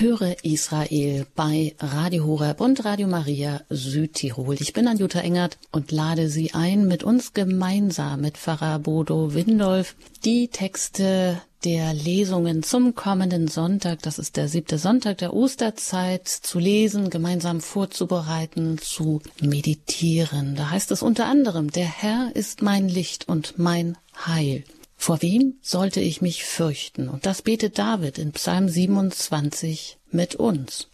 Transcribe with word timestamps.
Höre 0.00 0.34
Israel 0.44 1.26
bei 1.36 1.74
Radio 1.78 2.24
Horeb 2.24 2.62
und 2.62 2.86
Radio 2.86 3.06
Maria 3.06 3.60
Südtirol. 3.68 4.56
Ich 4.58 4.72
bin 4.72 4.88
Anjuta 4.88 5.20
Engert 5.20 5.58
und 5.72 5.92
lade 5.92 6.30
Sie 6.30 6.54
ein, 6.54 6.88
mit 6.88 7.04
uns 7.04 7.34
gemeinsam 7.34 8.22
mit 8.22 8.38
Pfarrer 8.38 8.78
Bodo 8.78 9.34
Windolf 9.34 9.96
die 10.24 10.48
Texte 10.48 11.42
der 11.64 11.92
Lesungen 11.92 12.62
zum 12.62 12.94
kommenden 12.94 13.46
Sonntag, 13.46 14.00
das 14.00 14.18
ist 14.18 14.38
der 14.38 14.48
siebte 14.48 14.78
Sonntag 14.78 15.18
der 15.18 15.34
Osterzeit, 15.34 16.26
zu 16.26 16.58
lesen, 16.58 17.10
gemeinsam 17.10 17.60
vorzubereiten, 17.60 18.78
zu 18.78 19.20
meditieren. 19.42 20.56
Da 20.56 20.70
heißt 20.70 20.92
es 20.92 21.02
unter 21.02 21.26
anderem, 21.26 21.70
der 21.70 21.84
Herr 21.84 22.30
ist 22.32 22.62
mein 22.62 22.88
Licht 22.88 23.28
und 23.28 23.58
mein 23.58 23.98
Heil. 24.26 24.64
Vor 25.00 25.22
wem 25.22 25.54
sollte 25.62 26.02
ich 26.02 26.20
mich 26.20 26.44
fürchten? 26.44 27.08
Und 27.08 27.24
das 27.24 27.40
betet 27.40 27.78
David 27.78 28.18
in 28.18 28.32
Psalm 28.32 28.68
27 28.68 29.96
mit 30.10 30.34
uns. 30.34 30.88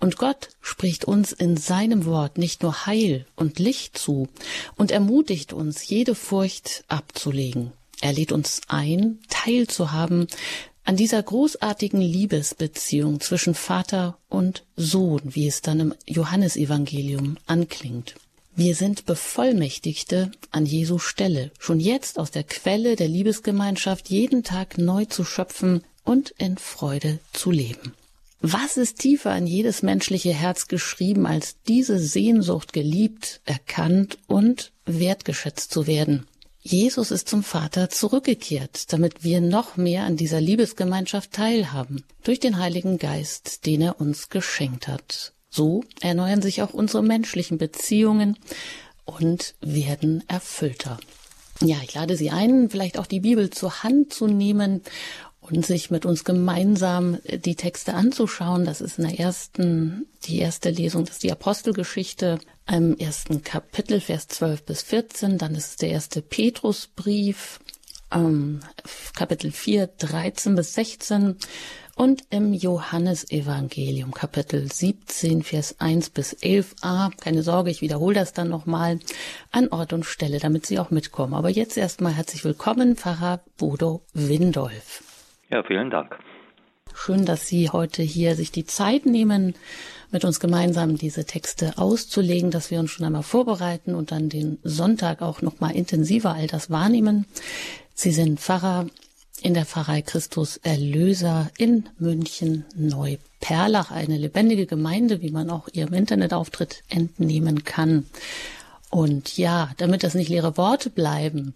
Und 0.00 0.16
Gott 0.16 0.48
spricht 0.60 1.04
uns 1.04 1.30
in 1.30 1.56
seinem 1.56 2.06
Wort 2.06 2.38
nicht 2.38 2.64
nur 2.64 2.86
Heil 2.86 3.24
und 3.36 3.60
Licht 3.60 3.96
zu 3.96 4.28
und 4.74 4.90
ermutigt 4.90 5.52
uns, 5.52 5.86
jede 5.88 6.16
Furcht 6.16 6.82
abzulegen. 6.88 7.70
Er 8.00 8.14
lädt 8.14 8.32
uns 8.32 8.62
ein, 8.66 9.20
teilzuhaben 9.28 10.26
an 10.82 10.96
dieser 10.96 11.22
großartigen 11.22 12.00
Liebesbeziehung 12.00 13.20
zwischen 13.20 13.54
Vater 13.54 14.18
und 14.28 14.64
Sohn, 14.74 15.22
wie 15.24 15.46
es 15.46 15.62
dann 15.62 15.78
im 15.78 15.94
Johannesevangelium 16.04 17.38
anklingt. 17.46 18.16
Wir 18.58 18.74
sind 18.74 19.04
Bevollmächtigte 19.04 20.30
an 20.50 20.64
Jesu 20.64 20.98
Stelle, 20.98 21.50
schon 21.58 21.78
jetzt 21.78 22.18
aus 22.18 22.30
der 22.30 22.42
Quelle 22.42 22.96
der 22.96 23.06
Liebesgemeinschaft 23.06 24.08
jeden 24.08 24.44
Tag 24.44 24.78
neu 24.78 25.04
zu 25.04 25.24
schöpfen 25.24 25.82
und 26.04 26.30
in 26.38 26.56
Freude 26.56 27.18
zu 27.34 27.50
leben. 27.50 27.92
Was 28.40 28.78
ist 28.78 28.98
tiefer 28.98 29.32
an 29.32 29.46
jedes 29.46 29.82
menschliche 29.82 30.32
Herz 30.32 30.68
geschrieben, 30.68 31.26
als 31.26 31.56
diese 31.68 31.98
Sehnsucht 31.98 32.72
geliebt, 32.72 33.42
erkannt 33.44 34.16
und 34.26 34.72
wertgeschätzt 34.86 35.70
zu 35.70 35.86
werden? 35.86 36.26
Jesus 36.62 37.10
ist 37.10 37.28
zum 37.28 37.42
Vater 37.42 37.90
zurückgekehrt, 37.90 38.90
damit 38.90 39.22
wir 39.22 39.42
noch 39.42 39.76
mehr 39.76 40.04
an 40.04 40.16
dieser 40.16 40.40
Liebesgemeinschaft 40.40 41.30
teilhaben, 41.32 42.04
durch 42.24 42.40
den 42.40 42.56
Heiligen 42.56 42.96
Geist, 42.96 43.66
den 43.66 43.82
er 43.82 44.00
uns 44.00 44.30
geschenkt 44.30 44.88
hat. 44.88 45.34
So 45.56 45.84
erneuern 46.02 46.42
sich 46.42 46.60
auch 46.60 46.74
unsere 46.74 47.02
menschlichen 47.02 47.56
Beziehungen 47.56 48.36
und 49.06 49.54
werden 49.62 50.22
erfüllter. 50.28 50.98
Ja, 51.62 51.76
ich 51.82 51.94
lade 51.94 52.14
Sie 52.18 52.28
ein, 52.28 52.68
vielleicht 52.68 52.98
auch 52.98 53.06
die 53.06 53.20
Bibel 53.20 53.48
zur 53.48 53.82
Hand 53.82 54.12
zu 54.12 54.26
nehmen 54.26 54.82
und 55.40 55.64
sich 55.64 55.90
mit 55.90 56.04
uns 56.04 56.24
gemeinsam 56.24 57.16
die 57.24 57.54
Texte 57.54 57.94
anzuschauen. 57.94 58.66
Das 58.66 58.82
ist 58.82 58.98
in 58.98 59.08
der 59.08 59.18
ersten, 59.18 60.06
die 60.24 60.40
erste 60.40 60.68
Lesung, 60.68 61.06
das 61.06 61.14
ist 61.14 61.22
die 61.22 61.32
Apostelgeschichte 61.32 62.38
im 62.70 62.98
ersten 62.98 63.42
Kapitel, 63.42 64.02
Vers 64.02 64.28
12 64.28 64.62
bis 64.62 64.82
14. 64.82 65.38
Dann 65.38 65.54
ist 65.54 65.70
es 65.70 65.76
der 65.76 65.88
erste 65.88 66.20
Petrusbrief, 66.20 67.60
ähm, 68.12 68.60
Kapitel 69.14 69.52
4, 69.52 69.86
13 69.86 70.54
bis 70.54 70.74
16 70.74 71.36
und 71.96 72.24
im 72.28 72.52
Johannesevangelium 72.52 74.12
Kapitel 74.12 74.70
17, 74.70 75.42
Vers 75.42 75.80
1 75.80 76.10
bis 76.10 76.36
11a. 76.36 77.10
Keine 77.18 77.42
Sorge, 77.42 77.70
ich 77.70 77.80
wiederhole 77.80 78.14
das 78.14 78.34
dann 78.34 78.50
nochmal 78.50 79.00
an 79.50 79.68
Ort 79.68 79.94
und 79.94 80.04
Stelle, 80.04 80.38
damit 80.38 80.66
Sie 80.66 80.78
auch 80.78 80.90
mitkommen. 80.90 81.32
Aber 81.32 81.48
jetzt 81.48 81.78
erstmal 81.78 82.12
herzlich 82.12 82.44
willkommen, 82.44 82.96
Pfarrer 82.96 83.40
Bodo 83.56 84.02
Windolf. 84.12 85.02
Ja, 85.50 85.62
vielen 85.62 85.90
Dank. 85.90 86.18
Schön, 86.94 87.24
dass 87.24 87.46
Sie 87.46 87.70
heute 87.70 88.02
hier 88.02 88.36
sich 88.36 88.52
die 88.52 88.66
Zeit 88.66 89.06
nehmen, 89.06 89.54
mit 90.10 90.24
uns 90.24 90.38
gemeinsam 90.38 90.96
diese 90.98 91.24
Texte 91.24 91.78
auszulegen, 91.78 92.50
dass 92.50 92.70
wir 92.70 92.78
uns 92.78 92.90
schon 92.90 93.06
einmal 93.06 93.22
vorbereiten 93.22 93.94
und 93.94 94.12
dann 94.12 94.28
den 94.28 94.58
Sonntag 94.62 95.22
auch 95.22 95.40
nochmal 95.40 95.74
intensiver 95.74 96.34
all 96.34 96.46
das 96.46 96.70
wahrnehmen. 96.70 97.26
Sie 97.94 98.12
sind 98.12 98.38
Pfarrer 98.38 98.86
in 99.42 99.54
der 99.54 99.64
Pfarrei 99.64 100.02
Christus 100.02 100.56
Erlöser 100.58 101.50
in 101.58 101.88
München 101.98 102.64
Neuperlach, 102.74 103.90
eine 103.90 104.16
lebendige 104.16 104.66
Gemeinde, 104.66 105.22
wie 105.22 105.30
man 105.30 105.50
auch 105.50 105.68
ihrem 105.72 105.94
Internetauftritt 105.94 106.82
entnehmen 106.88 107.64
kann. 107.64 108.06
Und 108.90 109.36
ja, 109.36 109.70
damit 109.78 110.04
das 110.04 110.14
nicht 110.14 110.28
leere 110.28 110.56
Worte 110.56 110.90
bleiben, 110.90 111.54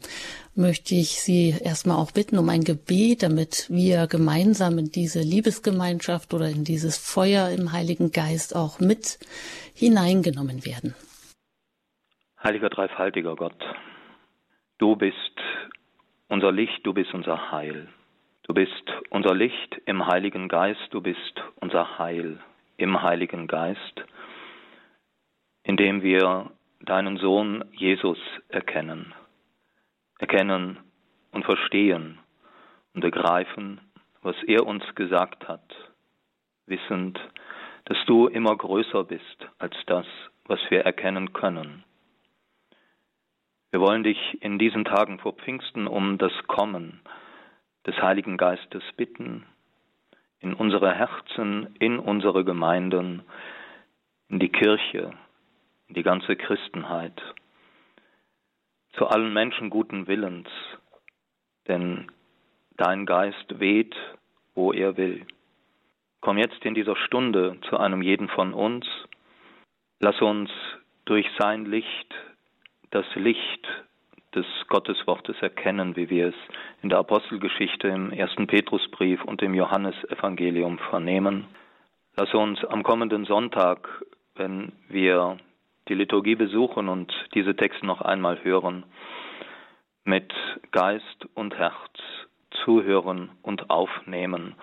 möchte 0.54 0.94
ich 0.94 1.20
Sie 1.20 1.54
erstmal 1.58 1.96
auch 1.96 2.10
bitten 2.10 2.38
um 2.38 2.48
ein 2.48 2.64
Gebet, 2.64 3.22
damit 3.22 3.66
wir 3.70 4.08
gemeinsam 4.08 4.78
in 4.78 4.90
diese 4.90 5.20
Liebesgemeinschaft 5.20 6.34
oder 6.34 6.48
in 6.48 6.64
dieses 6.64 6.98
Feuer 6.98 7.48
im 7.50 7.72
Heiligen 7.72 8.10
Geist 8.10 8.56
auch 8.56 8.80
mit 8.80 9.18
hineingenommen 9.74 10.66
werden. 10.66 10.94
Heiliger 12.42 12.68
dreifaltiger 12.68 13.36
Gott, 13.36 13.62
du 14.78 14.96
bist 14.96 15.14
unser 16.30 16.52
Licht, 16.52 16.86
du 16.86 16.94
bist 16.94 17.12
unser 17.12 17.50
Heil. 17.50 17.88
Du 18.44 18.54
bist 18.54 18.92
unser 19.10 19.34
Licht 19.34 19.80
im 19.84 20.06
Heiligen 20.06 20.48
Geist, 20.48 20.80
du 20.90 21.00
bist 21.00 21.42
unser 21.56 21.98
Heil 21.98 22.38
im 22.76 23.02
Heiligen 23.02 23.46
Geist, 23.46 24.04
indem 25.64 26.02
wir 26.02 26.50
deinen 26.80 27.18
Sohn 27.18 27.64
Jesus 27.72 28.18
erkennen, 28.48 29.12
erkennen 30.18 30.78
und 31.32 31.44
verstehen 31.44 32.18
und 32.94 33.02
begreifen, 33.02 33.80
was 34.22 34.36
er 34.44 34.66
uns 34.66 34.84
gesagt 34.94 35.48
hat, 35.48 35.74
wissend, 36.66 37.20
dass 37.86 37.98
du 38.06 38.28
immer 38.28 38.56
größer 38.56 39.04
bist 39.04 39.48
als 39.58 39.74
das, 39.86 40.06
was 40.46 40.60
wir 40.70 40.82
erkennen 40.82 41.32
können. 41.32 41.84
Wir 43.70 43.80
wollen 43.80 44.02
dich 44.02 44.42
in 44.42 44.58
diesen 44.58 44.84
Tagen 44.84 45.20
vor 45.20 45.34
Pfingsten 45.34 45.86
um 45.86 46.18
das 46.18 46.32
Kommen 46.48 47.00
des 47.86 47.96
Heiligen 48.02 48.36
Geistes 48.36 48.82
bitten, 48.96 49.46
in 50.40 50.54
unsere 50.54 50.92
Herzen, 50.92 51.74
in 51.78 51.98
unsere 51.98 52.44
Gemeinden, 52.44 53.22
in 54.28 54.40
die 54.40 54.48
Kirche, 54.48 55.12
in 55.86 55.94
die 55.94 56.02
ganze 56.02 56.34
Christenheit, 56.34 57.20
zu 58.94 59.06
allen 59.06 59.32
Menschen 59.32 59.70
guten 59.70 60.08
Willens, 60.08 60.48
denn 61.68 62.10
dein 62.76 63.06
Geist 63.06 63.60
weht, 63.60 63.94
wo 64.54 64.72
er 64.72 64.96
will. 64.96 65.26
Komm 66.20 66.38
jetzt 66.38 66.64
in 66.64 66.74
dieser 66.74 66.96
Stunde 66.96 67.58
zu 67.68 67.78
einem 67.78 68.02
jeden 68.02 68.28
von 68.28 68.52
uns, 68.52 68.84
lass 70.00 70.20
uns 70.20 70.50
durch 71.04 71.26
sein 71.38 71.66
Licht 71.66 72.14
das 72.90 73.06
Licht 73.14 73.66
des 74.34 74.46
Gotteswortes 74.68 75.36
erkennen, 75.40 75.96
wie 75.96 76.08
wir 76.08 76.28
es 76.28 76.34
in 76.82 76.88
der 76.88 76.98
Apostelgeschichte 76.98 77.88
im 77.88 78.12
ersten 78.12 78.46
Petrusbrief 78.46 79.24
und 79.24 79.42
im 79.42 79.54
Johannesevangelium 79.54 80.78
vernehmen. 80.78 81.46
Lass 82.16 82.32
uns 82.34 82.64
am 82.64 82.82
kommenden 82.82 83.24
Sonntag, 83.24 83.88
wenn 84.36 84.72
wir 84.88 85.38
die 85.88 85.94
Liturgie 85.94 86.36
besuchen 86.36 86.88
und 86.88 87.12
diese 87.34 87.56
Texte 87.56 87.84
noch 87.86 88.00
einmal 88.00 88.42
hören, 88.44 88.84
mit 90.04 90.32
Geist 90.70 91.26
und 91.34 91.56
Herz 91.56 91.90
zuhören 92.64 93.30
und 93.42 93.70
aufnehmen, 93.70 94.54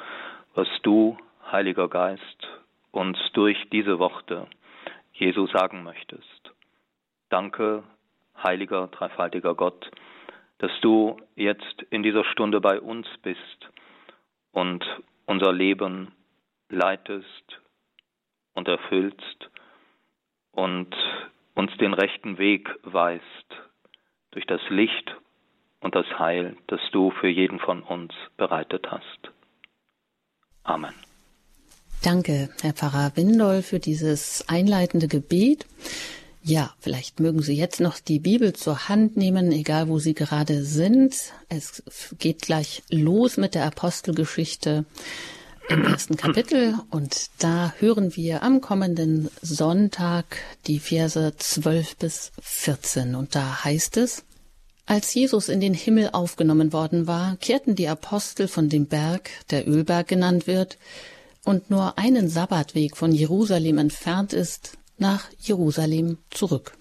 was 0.55 0.67
du, 0.83 1.17
Heiliger 1.51 1.87
Geist, 1.87 2.47
uns 2.91 3.17
durch 3.33 3.57
diese 3.71 3.99
Worte 3.99 4.47
Jesu 5.13 5.47
sagen 5.47 5.83
möchtest. 5.83 6.51
Danke, 7.29 7.83
heiliger, 8.43 8.87
dreifaltiger 8.87 9.55
Gott, 9.55 9.89
dass 10.59 10.71
du 10.81 11.17
jetzt 11.35 11.83
in 11.89 12.03
dieser 12.03 12.23
Stunde 12.25 12.61
bei 12.61 12.79
uns 12.79 13.07
bist 13.21 13.69
und 14.51 14.83
unser 15.25 15.53
Leben 15.53 16.11
leitest 16.69 17.61
und 18.53 18.67
erfüllst 18.67 19.49
und 20.51 20.95
uns 21.53 21.75
den 21.78 21.93
rechten 21.93 22.37
Weg 22.37 22.69
weist 22.84 23.23
durch 24.31 24.45
das 24.45 24.61
Licht 24.69 25.16
und 25.79 25.95
das 25.95 26.07
Heil, 26.17 26.57
das 26.67 26.81
du 26.91 27.11
für 27.11 27.28
jeden 27.28 27.59
von 27.59 27.83
uns 27.83 28.13
bereitet 28.35 28.87
hast. 28.90 29.31
Amen. 30.63 30.93
Danke, 32.03 32.49
Herr 32.61 32.73
Pfarrer 32.73 33.11
Windol, 33.16 33.61
für 33.61 33.79
dieses 33.79 34.47
einleitende 34.47 35.07
Gebet. 35.07 35.66
Ja, 36.47 36.73
vielleicht 36.79 37.20
mögen 37.20 37.41
Sie 37.41 37.55
jetzt 37.55 37.82
noch 37.82 37.99
die 37.99 38.20
Bibel 38.20 38.53
zur 38.53 38.88
Hand 38.88 39.17
nehmen, 39.17 39.52
egal 39.52 39.90
wo 39.90 39.99
Sie 39.99 40.14
gerade 40.14 40.64
sind. 40.64 41.14
Es 41.49 41.84
geht 42.20 42.41
gleich 42.41 42.84
los 42.90 43.35
mit 43.35 43.53
der 43.53 43.66
Apostelgeschichte 43.66 44.85
im 45.67 45.84
ersten 45.84 46.16
Kapitel 46.16 46.76
und 46.90 47.32
da 47.40 47.73
hören 47.79 48.16
wir 48.16 48.44
am 48.44 48.61
kommenden 48.61 49.29
Sonntag 49.41 50.38
die 50.67 50.79
Verse 50.79 51.34
12 51.38 51.97
bis 51.97 52.32
14 52.40 53.16
und 53.16 53.35
da 53.35 53.66
heißt 53.66 53.97
es, 53.97 54.23
als 54.85 55.14
Jesus 55.14 55.50
in 55.50 55.59
den 55.59 55.73
Himmel 55.73 56.11
aufgenommen 56.14 56.72
worden 56.72 57.08
war, 57.08 57.35
kehrten 57.35 57.76
die 57.76 57.90
Apostel 57.90 58.47
von 58.47 58.70
dem 58.70 58.85
Berg, 58.85 59.32
der 59.50 59.67
Ölberg 59.67 60.08
genannt 60.08 60.47
wird, 60.47 60.78
und 61.43 61.70
nur 61.70 61.97
einen 61.97 62.29
Sabbatweg 62.29 62.96
von 62.96 63.11
Jerusalem 63.11 63.79
entfernt 63.79 64.32
ist, 64.32 64.78
nach 64.97 65.26
Jerusalem 65.40 66.17
zurück. 66.29 66.78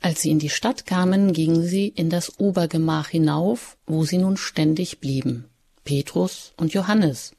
Als 0.00 0.22
sie 0.22 0.30
in 0.30 0.38
die 0.38 0.50
Stadt 0.50 0.86
kamen, 0.86 1.32
gingen 1.32 1.62
sie 1.62 1.88
in 1.88 2.10
das 2.10 2.38
Obergemach 2.38 3.08
hinauf, 3.08 3.76
wo 3.86 4.04
sie 4.04 4.18
nun 4.18 4.36
ständig 4.36 5.00
blieben. 5.00 5.46
Petrus 5.84 6.52
und 6.56 6.74
Johannes, 6.74 7.32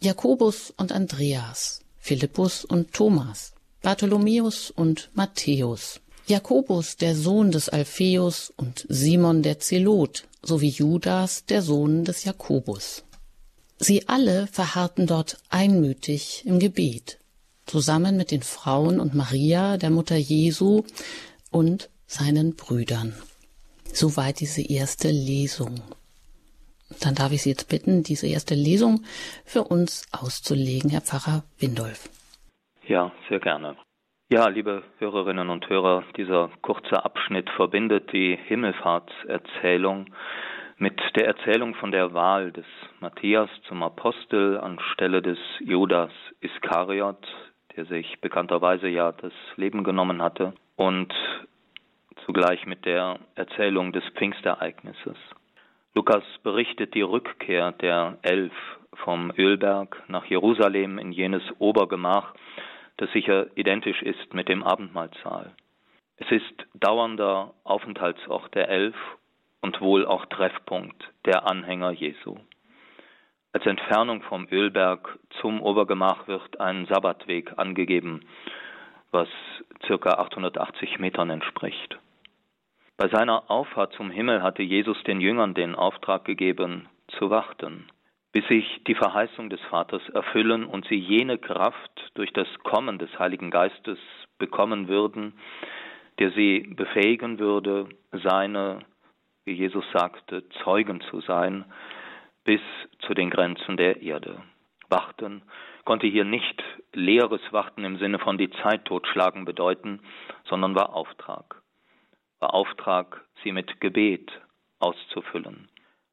Jakobus 0.00 0.72
und 0.76 0.92
Andreas, 0.92 1.80
Philippus 1.98 2.64
und 2.64 2.92
Thomas, 2.92 3.52
Bartholomäus 3.82 4.70
und 4.70 5.10
Matthäus, 5.14 6.00
Jakobus, 6.26 6.96
der 6.96 7.16
Sohn 7.16 7.50
des 7.50 7.68
Alpheus 7.68 8.52
und 8.56 8.84
Simon 8.88 9.42
der 9.42 9.60
Zelot, 9.60 10.24
sowie 10.42 10.68
Judas, 10.68 11.46
der 11.46 11.62
Sohn 11.62 12.04
des 12.04 12.24
Jakobus. 12.24 13.04
Sie 13.78 14.08
alle 14.08 14.46
verharrten 14.48 15.06
dort 15.06 15.38
einmütig 15.48 16.42
im 16.44 16.58
Gebet, 16.58 17.18
zusammen 17.68 18.16
mit 18.16 18.30
den 18.30 18.42
Frauen 18.42 18.98
und 19.00 19.14
Maria, 19.14 19.76
der 19.76 19.90
Mutter 19.90 20.16
Jesu, 20.16 20.82
und 21.50 21.90
seinen 22.06 22.56
Brüdern. 22.56 23.14
Soweit 23.84 24.40
diese 24.40 24.62
erste 24.62 25.08
Lesung. 25.08 25.80
Dann 27.00 27.14
darf 27.14 27.32
ich 27.32 27.42
Sie 27.42 27.50
jetzt 27.50 27.68
bitten, 27.68 28.02
diese 28.02 28.26
erste 28.26 28.54
Lesung 28.54 29.04
für 29.44 29.64
uns 29.64 30.06
auszulegen, 30.12 30.90
Herr 30.90 31.02
Pfarrer 31.02 31.44
Windolf. 31.58 32.08
Ja, 32.86 33.12
sehr 33.28 33.40
gerne. 33.40 33.76
Ja, 34.30 34.48
liebe 34.48 34.82
Hörerinnen 34.98 35.48
und 35.48 35.68
Hörer, 35.68 36.04
dieser 36.16 36.50
kurze 36.60 37.04
Abschnitt 37.04 37.48
verbindet 37.56 38.12
die 38.12 38.38
Himmelfahrtserzählung 38.46 40.06
mit 40.76 41.00
der 41.16 41.26
Erzählung 41.26 41.74
von 41.74 41.90
der 41.90 42.14
Wahl 42.14 42.52
des 42.52 42.66
Matthias 43.00 43.50
zum 43.66 43.82
Apostel 43.82 44.58
anstelle 44.58 45.22
des 45.22 45.38
Judas 45.60 46.12
Iskariot, 46.40 47.26
der 47.78 47.86
sich 47.86 48.20
bekannterweise 48.20 48.88
ja 48.88 49.12
das 49.12 49.32
Leben 49.54 49.84
genommen 49.84 50.20
hatte, 50.20 50.52
und 50.74 51.14
zugleich 52.26 52.66
mit 52.66 52.84
der 52.84 53.20
Erzählung 53.36 53.92
des 53.92 54.02
Pfingstereignisses. 54.16 55.16
Lukas 55.94 56.24
berichtet 56.42 56.94
die 56.94 57.02
Rückkehr 57.02 57.70
der 57.70 58.18
Elf 58.22 58.52
vom 58.94 59.32
Ölberg 59.38 60.02
nach 60.08 60.24
Jerusalem 60.24 60.98
in 60.98 61.12
jenes 61.12 61.42
Obergemach, 61.60 62.34
das 62.96 63.12
sicher 63.12 63.46
identisch 63.56 64.02
ist 64.02 64.34
mit 64.34 64.48
dem 64.48 64.64
Abendmahlsaal. 64.64 65.52
Es 66.16 66.28
ist 66.32 66.66
dauernder 66.74 67.54
Aufenthaltsort 67.62 68.56
der 68.56 68.70
Elf 68.70 68.96
und 69.60 69.80
wohl 69.80 70.04
auch 70.04 70.26
Treffpunkt 70.26 71.12
der 71.24 71.48
Anhänger 71.48 71.92
Jesu. 71.92 72.38
Als 73.58 73.66
Entfernung 73.66 74.22
vom 74.22 74.46
Ölberg 74.52 75.18
zum 75.40 75.60
Obergemach 75.60 76.28
wird 76.28 76.60
ein 76.60 76.86
Sabbatweg 76.86 77.58
angegeben, 77.58 78.20
was 79.10 79.26
circa 79.84 80.10
880 80.10 81.00
Metern 81.00 81.28
entspricht. 81.28 81.98
Bei 82.96 83.08
seiner 83.08 83.50
Auffahrt 83.50 83.94
zum 83.94 84.12
Himmel 84.12 84.44
hatte 84.44 84.62
Jesus 84.62 85.02
den 85.02 85.20
Jüngern 85.20 85.54
den 85.54 85.74
Auftrag 85.74 86.24
gegeben, 86.24 86.88
zu 87.18 87.30
warten, 87.30 87.88
bis 88.30 88.46
sich 88.46 88.84
die 88.86 88.94
Verheißung 88.94 89.50
des 89.50 89.60
Vaters 89.62 90.08
erfüllen 90.10 90.64
und 90.64 90.86
sie 90.86 90.94
jene 90.94 91.36
Kraft 91.36 92.12
durch 92.14 92.32
das 92.32 92.46
Kommen 92.62 92.98
des 92.98 93.18
Heiligen 93.18 93.50
Geistes 93.50 93.98
bekommen 94.38 94.86
würden, 94.86 95.32
der 96.20 96.30
sie 96.30 96.60
befähigen 96.60 97.40
würde, 97.40 97.88
seine, 98.12 98.78
wie 99.44 99.54
Jesus 99.54 99.84
sagte, 99.92 100.48
Zeugen 100.62 101.00
zu 101.10 101.20
sein, 101.22 101.64
bis 102.48 102.62
zu 103.06 103.12
den 103.12 103.28
Grenzen 103.28 103.76
der 103.76 104.00
Erde. 104.00 104.42
Warten 104.88 105.42
konnte 105.84 106.06
hier 106.06 106.24
nicht 106.24 106.62
leeres 106.94 107.42
Warten 107.52 107.84
im 107.84 107.98
Sinne 107.98 108.18
von 108.18 108.38
die 108.38 108.50
Zeit 108.62 108.86
totschlagen 108.86 109.44
bedeuten, 109.44 110.00
sondern 110.48 110.74
war 110.74 110.94
Auftrag 110.94 111.62
war 112.40 112.54
Auftrag, 112.54 113.24
sie 113.42 113.52
mit 113.52 113.80
Gebet 113.80 114.30
auszufüllen. 114.78 115.68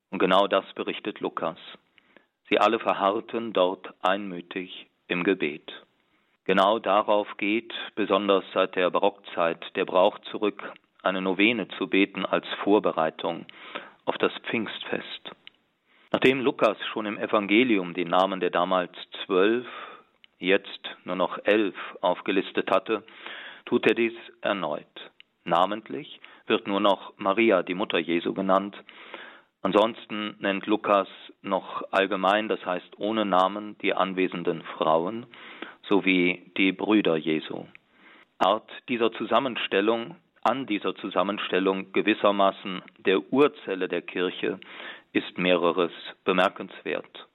Und 0.10 0.20
genau 0.20 0.48
das 0.48 0.66
berichtet 0.74 1.20
Lukas. 1.20 1.58
Sie 2.50 2.60
alle 2.60 2.80
verharrten 2.80 3.54
dort 3.54 3.94
einmütig 4.02 4.88
im 5.08 5.24
Gebet. 5.24 5.72
Genau 6.46 6.80
darauf 6.80 7.38
geht, 7.38 7.74
besonders 7.96 8.44
seit 8.54 8.76
der 8.76 8.90
Barockzeit, 8.92 9.64
der 9.76 9.86
Brauch 9.86 10.20
zurück, 10.32 10.74
eine 11.02 11.22
Novene 11.22 11.68
zu 11.70 11.88
beten 11.88 12.26
als 12.26 12.46
Vorbereitung 12.64 13.46
auf 14.06 14.18
das 14.18 14.32
Pfingstfest. 14.44 15.32
Nachdem 16.12 16.42
Lukas 16.42 16.78
schon 16.94 17.06
im 17.06 17.18
Evangelium 17.18 17.94
die 17.94 18.06
Namen 18.06 18.40
der 18.40 18.52
damals 18.52 18.92
zwölf, 19.26 19.66
jetzt 20.40 20.82
nur 21.04 21.16
noch 21.16 21.38
elf 21.44 21.76
aufgelistet 22.02 22.72
hatte, 22.72 23.04
tut 23.66 23.86
er 23.88 23.96
dies 23.96 24.14
erneut. 24.42 25.12
Namentlich 25.44 26.20
wird 26.48 26.68
nur 26.68 26.80
noch 26.80 27.14
Maria, 27.18 27.64
die 27.64 27.74
Mutter 27.74 27.98
Jesu, 27.98 28.34
genannt. 28.34 28.76
Ansonsten 29.62 30.36
nennt 30.40 30.68
Lukas 30.68 31.08
noch 31.42 31.84
allgemein, 31.92 32.48
das 32.48 32.64
heißt 32.66 33.00
ohne 33.00 33.26
Namen, 33.26 33.78
die 33.80 33.94
anwesenden 33.94 34.62
Frauen 34.78 35.26
sowie 35.88 36.52
die 36.58 36.72
Brüder 36.72 37.16
Jesu. 37.16 37.66
Art 38.38 38.70
dieser 38.90 39.12
Zusammenstellung, 39.14 40.16
an 40.44 40.68
dieser 40.68 40.96
Zusammenstellung 40.96 41.92
gewissermaßen 41.94 42.84
der 43.00 43.34
Urzelle 43.34 43.88
der 43.88 44.04
Kirche 44.04 44.60
ist 45.16 45.38
mehreres 45.38 45.94
bemerkenswert. 46.26 47.28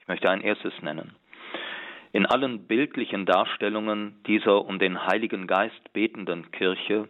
Ich 0.00 0.08
möchte 0.08 0.28
ein 0.28 0.40
erstes 0.40 0.72
nennen. 0.82 1.14
In 2.12 2.26
allen 2.26 2.66
bildlichen 2.66 3.24
Darstellungen 3.24 4.22
dieser 4.26 4.64
um 4.64 4.78
den 4.78 5.06
Heiligen 5.06 5.46
Geist 5.46 5.92
betenden 5.92 6.50
Kirche 6.50 7.08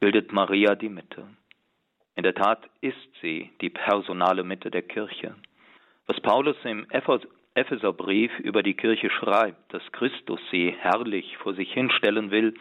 bildet 0.00 0.32
Maria 0.32 0.74
die 0.74 0.88
Mitte. 0.88 1.26
In 2.16 2.22
der 2.22 2.34
Tat 2.34 2.68
ist 2.80 2.96
sie 3.20 3.50
die 3.60 3.70
personale 3.70 4.42
Mitte 4.42 4.70
der 4.70 4.82
Kirche. 4.82 5.34
Was 6.06 6.20
Paulus 6.20 6.56
im 6.64 6.86
Epheserbrief 7.54 8.38
über 8.38 8.62
die 8.62 8.74
Kirche 8.74 9.10
schreibt, 9.10 9.72
dass 9.72 9.82
Christus 9.92 10.40
sie 10.50 10.74
herrlich 10.80 11.36
vor 11.38 11.54
sich 11.54 11.72
hinstellen 11.72 12.30
will, 12.30 12.54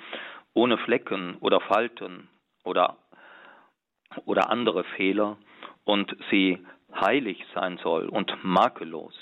ohne 0.54 0.78
Flecken 0.78 1.38
oder 1.40 1.62
Falten 1.62 2.28
oder, 2.64 2.98
oder 4.26 4.50
andere 4.50 4.84
Fehler 4.96 5.38
und 5.84 6.16
sie 6.30 6.60
heilig 7.00 7.44
sein 7.54 7.78
soll 7.84 8.08
und 8.10 8.44
makellos 8.44 9.14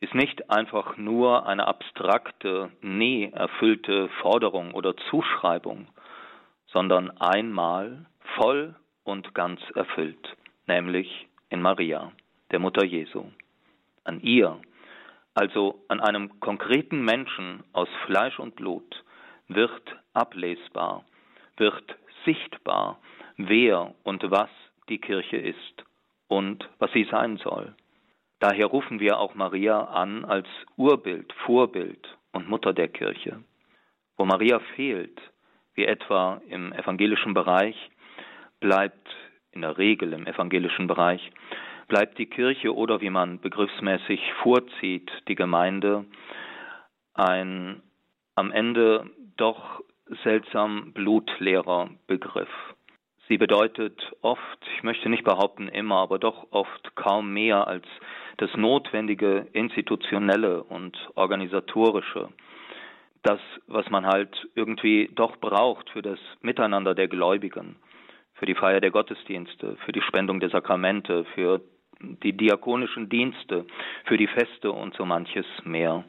ist 0.00 0.14
nicht 0.14 0.50
einfach 0.50 0.96
nur 0.96 1.46
eine 1.46 1.66
abstrakte, 1.66 2.70
nie 2.80 3.32
erfüllte 3.32 4.08
Forderung 4.20 4.72
oder 4.72 4.96
Zuschreibung, 5.10 5.88
sondern 6.66 7.10
einmal 7.18 8.06
voll 8.36 8.76
und 9.04 9.34
ganz 9.34 9.60
erfüllt, 9.74 10.36
nämlich 10.66 11.26
in 11.48 11.60
Maria, 11.62 12.12
der 12.52 12.60
Mutter 12.60 12.84
Jesu. 12.84 13.24
An 14.04 14.20
ihr, 14.20 14.60
also 15.34 15.82
an 15.88 16.00
einem 16.00 16.38
konkreten 16.40 17.04
Menschen 17.04 17.64
aus 17.72 17.88
Fleisch 18.06 18.38
und 18.38 18.54
Blut, 18.54 19.04
wird 19.48 19.82
ablesbar, 20.12 21.04
wird 21.56 21.96
sichtbar, 22.24 23.00
wer 23.36 23.94
und 24.04 24.30
was 24.30 24.50
die 24.88 24.98
Kirche 24.98 25.38
ist 25.38 25.84
und 26.28 26.68
was 26.78 26.92
sie 26.92 27.04
sein 27.10 27.38
soll. 27.38 27.74
Daher 28.38 28.66
rufen 28.66 29.00
wir 29.00 29.18
auch 29.18 29.34
Maria 29.34 29.80
an 29.80 30.24
als 30.24 30.46
Urbild, 30.76 31.32
Vorbild 31.44 32.16
und 32.32 32.48
Mutter 32.48 32.72
der 32.72 32.88
Kirche. 32.88 33.42
Wo 34.16 34.24
Maria 34.24 34.60
fehlt, 34.76 35.20
wie 35.74 35.84
etwa 35.84 36.40
im 36.48 36.72
evangelischen 36.72 37.34
Bereich, 37.34 37.76
bleibt 38.60 39.08
in 39.52 39.62
der 39.62 39.78
Regel 39.78 40.12
im 40.12 40.26
evangelischen 40.26 40.86
Bereich, 40.86 41.32
bleibt 41.88 42.18
die 42.18 42.26
Kirche 42.26 42.74
oder 42.74 43.00
wie 43.00 43.10
man 43.10 43.40
begriffsmäßig 43.40 44.20
vorzieht, 44.42 45.10
die 45.26 45.34
Gemeinde, 45.34 46.04
ein 47.14 47.82
am 48.36 48.52
Ende 48.52 49.10
doch 49.36 49.82
seltsam 50.22 50.92
blutleerer 50.92 51.90
Begriff. 52.06 52.48
Sie 53.28 53.36
bedeutet 53.36 54.10
oft, 54.22 54.58
ich 54.76 54.82
möchte 54.82 55.10
nicht 55.10 55.24
behaupten 55.24 55.68
immer, 55.68 55.96
aber 55.96 56.18
doch 56.18 56.46
oft 56.50 56.96
kaum 56.96 57.32
mehr 57.32 57.68
als 57.68 57.84
das 58.38 58.50
notwendige 58.56 59.46
institutionelle 59.52 60.62
und 60.62 60.96
organisatorische, 61.14 62.30
das, 63.22 63.40
was 63.66 63.90
man 63.90 64.06
halt 64.06 64.48
irgendwie 64.54 65.10
doch 65.14 65.36
braucht 65.36 65.90
für 65.90 66.00
das 66.00 66.18
Miteinander 66.40 66.94
der 66.94 67.08
Gläubigen, 67.08 67.76
für 68.32 68.46
die 68.46 68.54
Feier 68.54 68.80
der 68.80 68.92
Gottesdienste, 68.92 69.76
für 69.84 69.92
die 69.92 70.02
Spendung 70.02 70.40
der 70.40 70.48
Sakramente, 70.48 71.26
für 71.34 71.60
die 72.00 72.34
diakonischen 72.34 73.10
Dienste, 73.10 73.66
für 74.04 74.16
die 74.16 74.28
Feste 74.28 74.72
und 74.72 74.94
so 74.94 75.04
manches 75.04 75.46
mehr. 75.64 76.04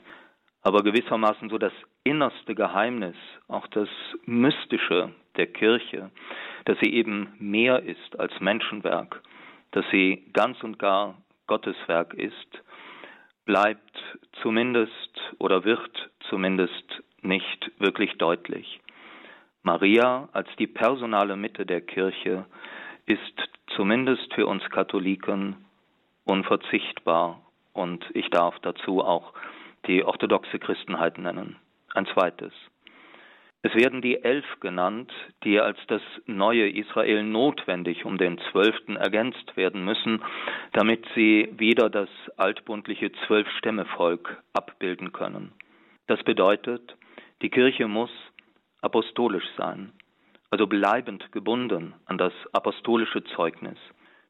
Aber 0.61 0.83
gewissermaßen 0.83 1.49
so 1.49 1.57
das 1.57 1.73
innerste 2.03 2.55
Geheimnis, 2.55 3.15
auch 3.47 3.67
das 3.67 3.89
Mystische 4.25 5.13
der 5.39 5.47
Kirche, 5.47 6.11
dass 6.65 6.77
sie 6.79 6.93
eben 6.93 7.33
mehr 7.39 7.81
ist 7.83 8.19
als 8.19 8.37
Menschenwerk, 8.39 9.21
dass 9.71 9.85
sie 9.89 10.25
ganz 10.33 10.61
und 10.63 10.77
gar 10.77 11.15
Gottes 11.47 11.75
Werk 11.87 12.13
ist, 12.13 12.63
bleibt 13.45 13.97
zumindest 14.43 15.19
oder 15.39 15.63
wird 15.63 16.11
zumindest 16.29 17.01
nicht 17.21 17.71
wirklich 17.79 18.17
deutlich. 18.17 18.79
Maria 19.63 20.29
als 20.33 20.47
die 20.59 20.67
personale 20.67 21.35
Mitte 21.35 21.65
der 21.65 21.81
Kirche 21.81 22.45
ist 23.05 23.49
zumindest 23.75 24.33
für 24.33 24.45
uns 24.45 24.63
Katholiken 24.69 25.55
unverzichtbar 26.25 27.41
und 27.73 28.05
ich 28.13 28.29
darf 28.29 28.59
dazu 28.59 29.01
auch 29.01 29.33
die 29.87 30.03
orthodoxe 30.03 30.59
Christenheit 30.59 31.17
nennen. 31.17 31.55
Ein 31.95 32.05
zweites. 32.07 32.53
Es 33.61 33.75
werden 33.75 34.01
die 34.01 34.23
Elf 34.23 34.45
genannt, 34.61 35.11
die 35.43 35.59
als 35.59 35.77
das 35.87 36.01
neue 36.25 36.69
Israel 36.69 37.23
notwendig 37.23 38.05
um 38.05 38.17
den 38.17 38.39
Zwölften 38.51 38.95
ergänzt 38.95 39.57
werden 39.57 39.83
müssen, 39.83 40.21
damit 40.71 41.05
sie 41.13 41.49
wieder 41.57 41.89
das 41.89 42.09
altbundliche 42.37 43.11
Zwölfstämmevolk 43.27 44.41
abbilden 44.53 45.11
können. 45.11 45.51
Das 46.07 46.23
bedeutet, 46.23 46.95
die 47.41 47.49
Kirche 47.49 47.87
muss 47.89 48.11
apostolisch 48.81 49.47
sein, 49.57 49.91
also 50.51 50.65
bleibend 50.65 51.29
gebunden 51.33 51.93
an 52.05 52.17
das 52.17 52.33
apostolische 52.53 53.25
Zeugnis, 53.35 53.77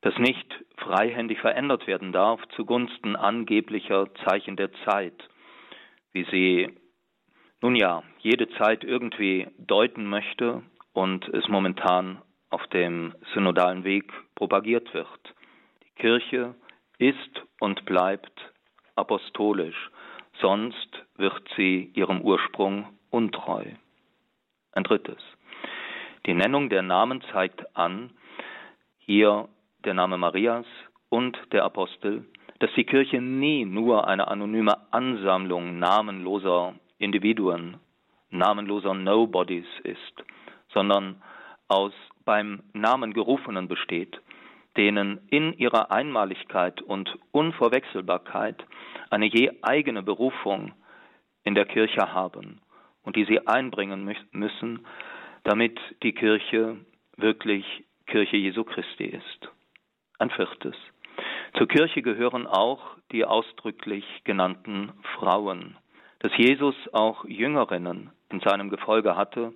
das 0.01 0.17
nicht 0.17 0.47
freihändig 0.77 1.39
verändert 1.39 1.85
werden 1.85 2.11
darf 2.11 2.41
zugunsten 2.55 3.15
angeblicher 3.15 4.07
Zeichen 4.25 4.55
der 4.55 4.71
Zeit, 4.85 5.29
wie 6.13 6.23
sie 6.31 6.78
nun 7.61 7.75
ja, 7.75 8.03
jede 8.19 8.49
Zeit 8.51 8.83
irgendwie 8.83 9.47
deuten 9.57 10.05
möchte 10.05 10.63
und 10.93 11.27
es 11.29 11.47
momentan 11.47 12.21
auf 12.49 12.65
dem 12.67 13.13
synodalen 13.33 13.83
Weg 13.83 14.11
propagiert 14.35 14.93
wird. 14.93 15.35
Die 15.83 16.01
Kirche 16.01 16.55
ist 16.97 17.43
und 17.59 17.85
bleibt 17.85 18.31
apostolisch, 18.95 19.91
sonst 20.41 21.05
wird 21.15 21.43
sie 21.55 21.91
ihrem 21.93 22.21
Ursprung 22.21 22.87
untreu. 23.09 23.65
Ein 24.71 24.83
drittes. 24.83 25.21
Die 26.25 26.33
Nennung 26.33 26.69
der 26.69 26.81
Namen 26.81 27.21
zeigt 27.31 27.75
an, 27.75 28.11
hier 28.99 29.47
der 29.85 29.93
Name 29.93 30.17
Marias 30.17 30.65
und 31.09 31.37
der 31.51 31.63
Apostel, 31.63 32.25
dass 32.59 32.69
die 32.75 32.83
Kirche 32.83 33.21
nie 33.21 33.65
nur 33.65 34.07
eine 34.07 34.27
anonyme 34.27 34.75
Ansammlung 34.91 35.79
namenloser 35.79 36.75
Individuen, 36.99 37.77
namenloser 38.29 38.93
Nobodies 38.93 39.65
ist, 39.83 40.23
sondern 40.73 41.21
aus 41.67 41.93
beim 42.25 42.61
Namen 42.73 43.13
Gerufenen 43.13 43.67
besteht, 43.67 44.21
denen 44.77 45.19
in 45.29 45.53
ihrer 45.53 45.91
Einmaligkeit 45.91 46.81
und 46.81 47.17
Unverwechselbarkeit 47.31 48.63
eine 49.09 49.25
je 49.25 49.51
eigene 49.61 50.03
Berufung 50.03 50.73
in 51.43 51.55
der 51.55 51.65
Kirche 51.65 52.13
haben 52.13 52.61
und 53.03 53.15
die 53.15 53.25
sie 53.25 53.47
einbringen 53.47 54.15
müssen, 54.31 54.85
damit 55.43 55.79
die 56.03 56.13
Kirche 56.13 56.77
wirklich 57.17 57.65
Kirche 58.05 58.37
Jesu 58.37 58.63
Christi 58.63 59.05
ist. 59.05 59.49
Ein 60.19 60.29
viertes. 60.29 60.75
Zur 61.57 61.67
Kirche 61.67 62.01
gehören 62.01 62.45
auch 62.45 62.81
die 63.11 63.25
ausdrücklich 63.25 64.05
genannten 64.23 64.91
Frauen, 65.15 65.77
dass 66.19 66.35
Jesus 66.37 66.75
auch 66.91 67.25
Jüngerinnen 67.25 68.11
in 68.29 68.39
seinem 68.41 68.69
Gefolge 68.69 69.15
hatte, 69.15 69.53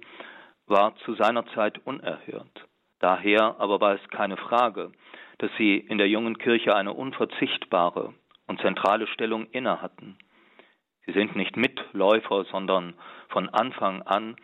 war 0.65 0.96
zu 0.98 1.13
seiner 1.15 1.46
Zeit 1.48 1.86
unerhört. 1.86 2.67
Daher 3.00 3.55
aber 3.60 3.82
war 3.82 3.96
es 3.96 4.10
keine 4.10 4.38
Frage, 4.38 4.91
dass 5.39 5.51
sie 5.58 5.77
in 5.77 5.98
der 5.98 6.08
jungen 6.08 6.38
Kirche 6.38 6.75
eine 6.75 6.93
unverzichtbare 6.93 8.13
und 8.48 8.62
zentrale 8.62 9.08
Stellung 9.08 9.48
inne 9.48 9.82
hatten. 9.82 10.17
Sie 11.05 11.12
sind 11.12 11.36
nicht 11.36 11.58
Mitläufer, 11.58 12.46
sondern 12.46 12.93
von 13.27 13.50
Anfang 13.50 14.01
an 14.03 14.38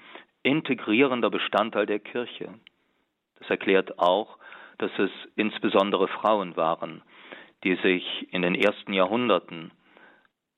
integrierender 0.44 1.30
Bestandteil 1.30 1.86
der 1.86 2.00
Kirche. 2.00 2.54
Das 3.40 3.50
erklärt 3.50 3.98
auch, 3.98 4.38
dass 4.78 4.92
es 4.98 5.12
insbesondere 5.36 6.08
Frauen 6.08 6.58
waren, 6.58 7.02
die 7.64 7.76
sich 7.76 8.34
in 8.34 8.42
den 8.42 8.56
ersten 8.56 8.94
Jahrhunderten 8.94 9.72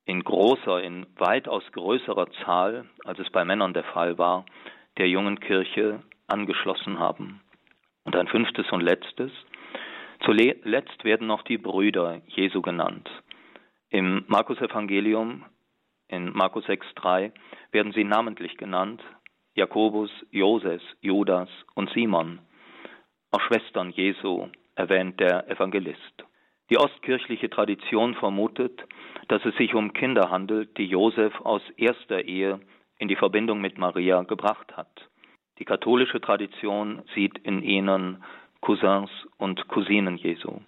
in 0.05 0.24
großer, 0.24 0.81
in 0.81 1.05
weitaus 1.17 1.63
größerer 1.72 2.31
Zahl, 2.43 2.86
als 3.05 3.20
es 3.20 3.29
bei 3.29 3.46
Männern 3.46 3.74
der 3.74 3.84
Fall 3.84 4.17
war, 4.17 4.46
der 4.98 5.08
jungen 5.08 5.39
Kirche 5.39 6.01
angeschlossen 6.27 7.00
haben. 7.00 7.41
Und 8.03 8.15
ein 8.15 8.27
fünftes 8.27 8.70
und 8.72 8.81
letztes. 8.81 9.31
Zuletzt 10.25 11.03
werden 11.03 11.27
noch 11.27 11.43
die 11.43 11.58
Brüder 11.58 12.22
Jesu 12.27 12.62
genannt. 12.62 13.10
Im 13.89 14.24
Markus-Evangelium, 14.27 15.46
in 16.08 16.31
Markus 16.34 16.65
6,3, 16.65 17.31
werden 17.72 17.91
sie 17.91 18.03
namentlich 18.03 18.58
genannt: 18.58 19.01
Jakobus, 19.53 20.12
Joses, 20.31 20.81
Judas 21.01 21.50
und 21.75 21.89
Simon. 21.91 22.39
Auch 23.31 23.41
Schwestern 23.41 23.91
Jesu 23.91 24.48
erwähnt 24.75 25.20
der 25.20 25.50
Evangelist. 25.50 26.24
Die 26.72 26.78
ostkirchliche 26.78 27.50
Tradition 27.50 28.16
vermutet, 28.16 28.88
dass 29.28 29.44
es 29.44 29.54
sich 29.58 29.75
um 29.75 29.92
Kinder 29.92 30.30
handelt, 30.30 30.78
die 30.78 30.86
Josef 30.86 31.34
aus 31.42 31.62
erster 31.75 32.24
Ehe 32.24 32.62
in 32.98 33.10
die 33.10 33.18
Verbindung 33.18 33.60
mit 33.60 33.78
Maria 33.78 34.24
gebracht 34.24 34.78
hat. 34.78 35.10
Die 35.60 35.66
katholische 35.66 36.22
Tradition 36.22 37.01
sieht 37.13 37.38
in 37.40 37.62
ihnen 37.62 38.24
Cousins 38.62 39.10
und 39.38 39.68
Cousinen 39.68 40.16
Jesu. 40.16 40.62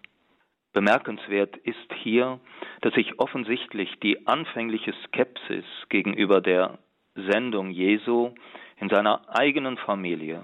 Bemerkenswert 0.73 1.55
ist 1.55 1.93
hier, 2.01 2.41
dass 2.81 2.93
sich 2.95 3.17
offensichtlich 3.19 3.97
die 4.01 4.27
anfängliche 4.27 4.93
Skepsis 5.05 5.65
gegenüber 5.87 6.41
der 6.41 6.79
Sendung 7.15 7.69
Jesu 7.69 8.31
in 8.77 8.89
seiner 8.89 9.21
eigenen 9.29 9.77
Familie, 9.77 10.43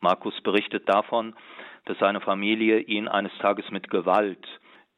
Markus 0.00 0.38
berichtet 0.42 0.88
davon, 0.88 1.34
dass 1.86 1.98
seine 1.98 2.20
Familie 2.20 2.78
ihn 2.78 3.08
eines 3.08 3.32
Tages 3.38 3.70
mit 3.70 3.90
Gewalt 3.90 4.46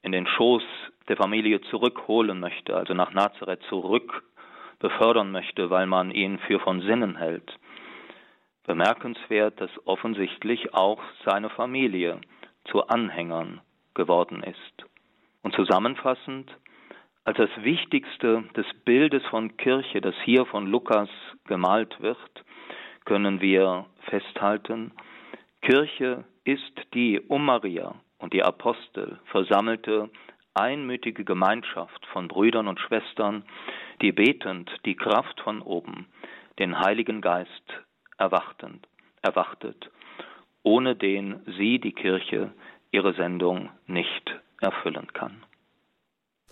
in 0.07 0.13
den 0.13 0.29
Schoß 0.29 0.63
der 1.09 1.17
Familie 1.17 1.61
zurückholen 1.63 2.39
möchte, 2.39 2.77
also 2.77 2.95
nach 2.95 3.13
Nazareth 3.13 3.63
zurück 3.69 4.23
befördern 4.79 5.33
möchte, 5.33 5.69
weil 5.69 5.87
man 5.87 6.13
ihn 6.13 6.39
für 6.39 6.61
von 6.61 6.81
Sinnen 6.81 7.17
hält. 7.17 7.59
Bemerkenswert, 8.67 9.61
dass 9.61 9.71
offensichtlich 9.85 10.73
auch 10.75 11.03
seine 11.25 11.51
Familie 11.51 12.21
zu 12.71 12.87
Anhängern 12.87 13.61
geworden 13.95 14.45
ist. 14.45 14.87
Und 15.43 15.57
zusammenfassend, 15.57 16.53
als 17.25 17.39
das 17.39 17.51
Wichtigste 17.65 18.45
des 18.57 18.67
Bildes 18.85 19.25
von 19.27 19.57
Kirche, 19.57 20.01
das 20.01 20.15
hier 20.25 20.47
von 20.47 20.69
Lukas 20.69 21.09
gemalt 21.47 22.01
wird, 22.01 22.45
können 23.07 23.41
wir 23.41 23.87
festhalten, 24.09 24.93
Kirche 25.63 26.25
ist 26.45 26.95
die 26.95 27.21
um 27.21 27.45
Maria 27.45 27.97
und 28.19 28.33
die 28.33 28.43
Apostel 28.43 29.19
versammelte 29.27 30.11
einmütige 30.55 31.25
Gemeinschaft 31.25 32.07
von 32.07 32.29
Brüdern 32.29 32.69
und 32.69 32.81
Schwestern, 32.81 33.45
die 34.01 34.13
betend 34.13 34.71
die 34.85 34.97
Kraft 34.97 35.41
von 35.41 35.61
oben, 35.61 36.07
den 36.59 36.81
Heiligen 36.81 37.21
Geist 37.21 37.51
erwartend, 38.17 38.87
erwartet, 39.23 39.91
ohne 40.63 40.97
den 40.97 41.43
sie, 41.59 41.79
die 41.79 41.93
Kirche, 41.93 42.53
ihre 42.91 43.13
Sendung 43.15 43.71
nicht 43.87 44.35
erfüllen 44.61 45.13
kann. 45.13 45.45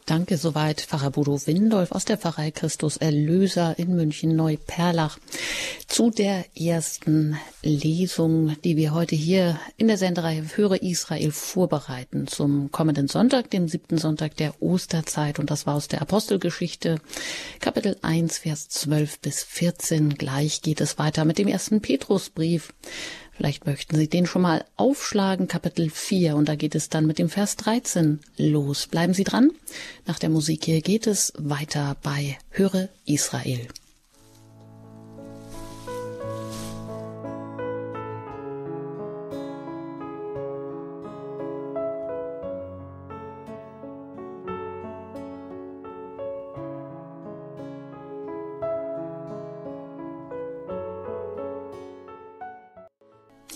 Danke 0.06 0.36
soweit 0.36 0.82
Pfarrer 0.82 1.10
Bodo 1.10 1.46
Windolf 1.46 1.90
aus 1.92 2.04
der 2.04 2.18
Pfarrei 2.18 2.50
Christus 2.50 2.98
Erlöser 2.98 3.78
in 3.78 3.96
München 3.96 4.36
Neuperlach 4.36 5.18
zu 5.86 6.10
der 6.10 6.44
ersten 6.54 7.38
Lesung, 7.62 8.54
die 8.64 8.76
wir 8.76 8.92
heute 8.92 9.16
hier 9.16 9.58
in 9.78 9.88
der 9.88 9.96
Sendereihe 9.96 10.44
Höre 10.56 10.82
Israel 10.82 11.32
vorbereiten 11.32 12.26
zum 12.26 12.70
kommenden 12.70 13.08
Sonntag, 13.08 13.48
dem 13.50 13.66
siebten 13.66 13.96
Sonntag 13.96 14.36
der 14.36 14.60
Osterzeit 14.60 15.38
und 15.38 15.50
das 15.50 15.66
war 15.66 15.74
aus 15.74 15.88
der 15.88 16.02
Apostelgeschichte 16.02 17.00
Kapitel 17.60 17.96
1 18.02 18.38
Vers 18.38 18.68
12 18.68 19.20
bis 19.20 19.42
14. 19.42 20.16
Gleich 20.16 20.60
geht 20.60 20.82
es 20.82 20.98
weiter 20.98 21.24
mit 21.24 21.38
dem 21.38 21.48
ersten 21.48 21.80
Petrusbrief. 21.80 22.74
Vielleicht 23.36 23.66
möchten 23.66 23.96
Sie 23.96 24.08
den 24.08 24.26
schon 24.26 24.42
mal 24.42 24.64
aufschlagen, 24.76 25.48
Kapitel 25.48 25.90
4, 25.90 26.36
und 26.36 26.48
da 26.48 26.54
geht 26.54 26.74
es 26.74 26.88
dann 26.88 27.06
mit 27.06 27.18
dem 27.18 27.28
Vers 27.28 27.56
13 27.56 28.20
los. 28.36 28.86
Bleiben 28.86 29.12
Sie 29.12 29.24
dran. 29.24 29.50
Nach 30.06 30.18
der 30.18 30.30
Musik 30.30 30.64
hier 30.66 30.80
geht 30.80 31.06
es 31.06 31.32
weiter 31.36 31.96
bei 32.02 32.38
Höre 32.50 32.88
Israel. 33.06 33.66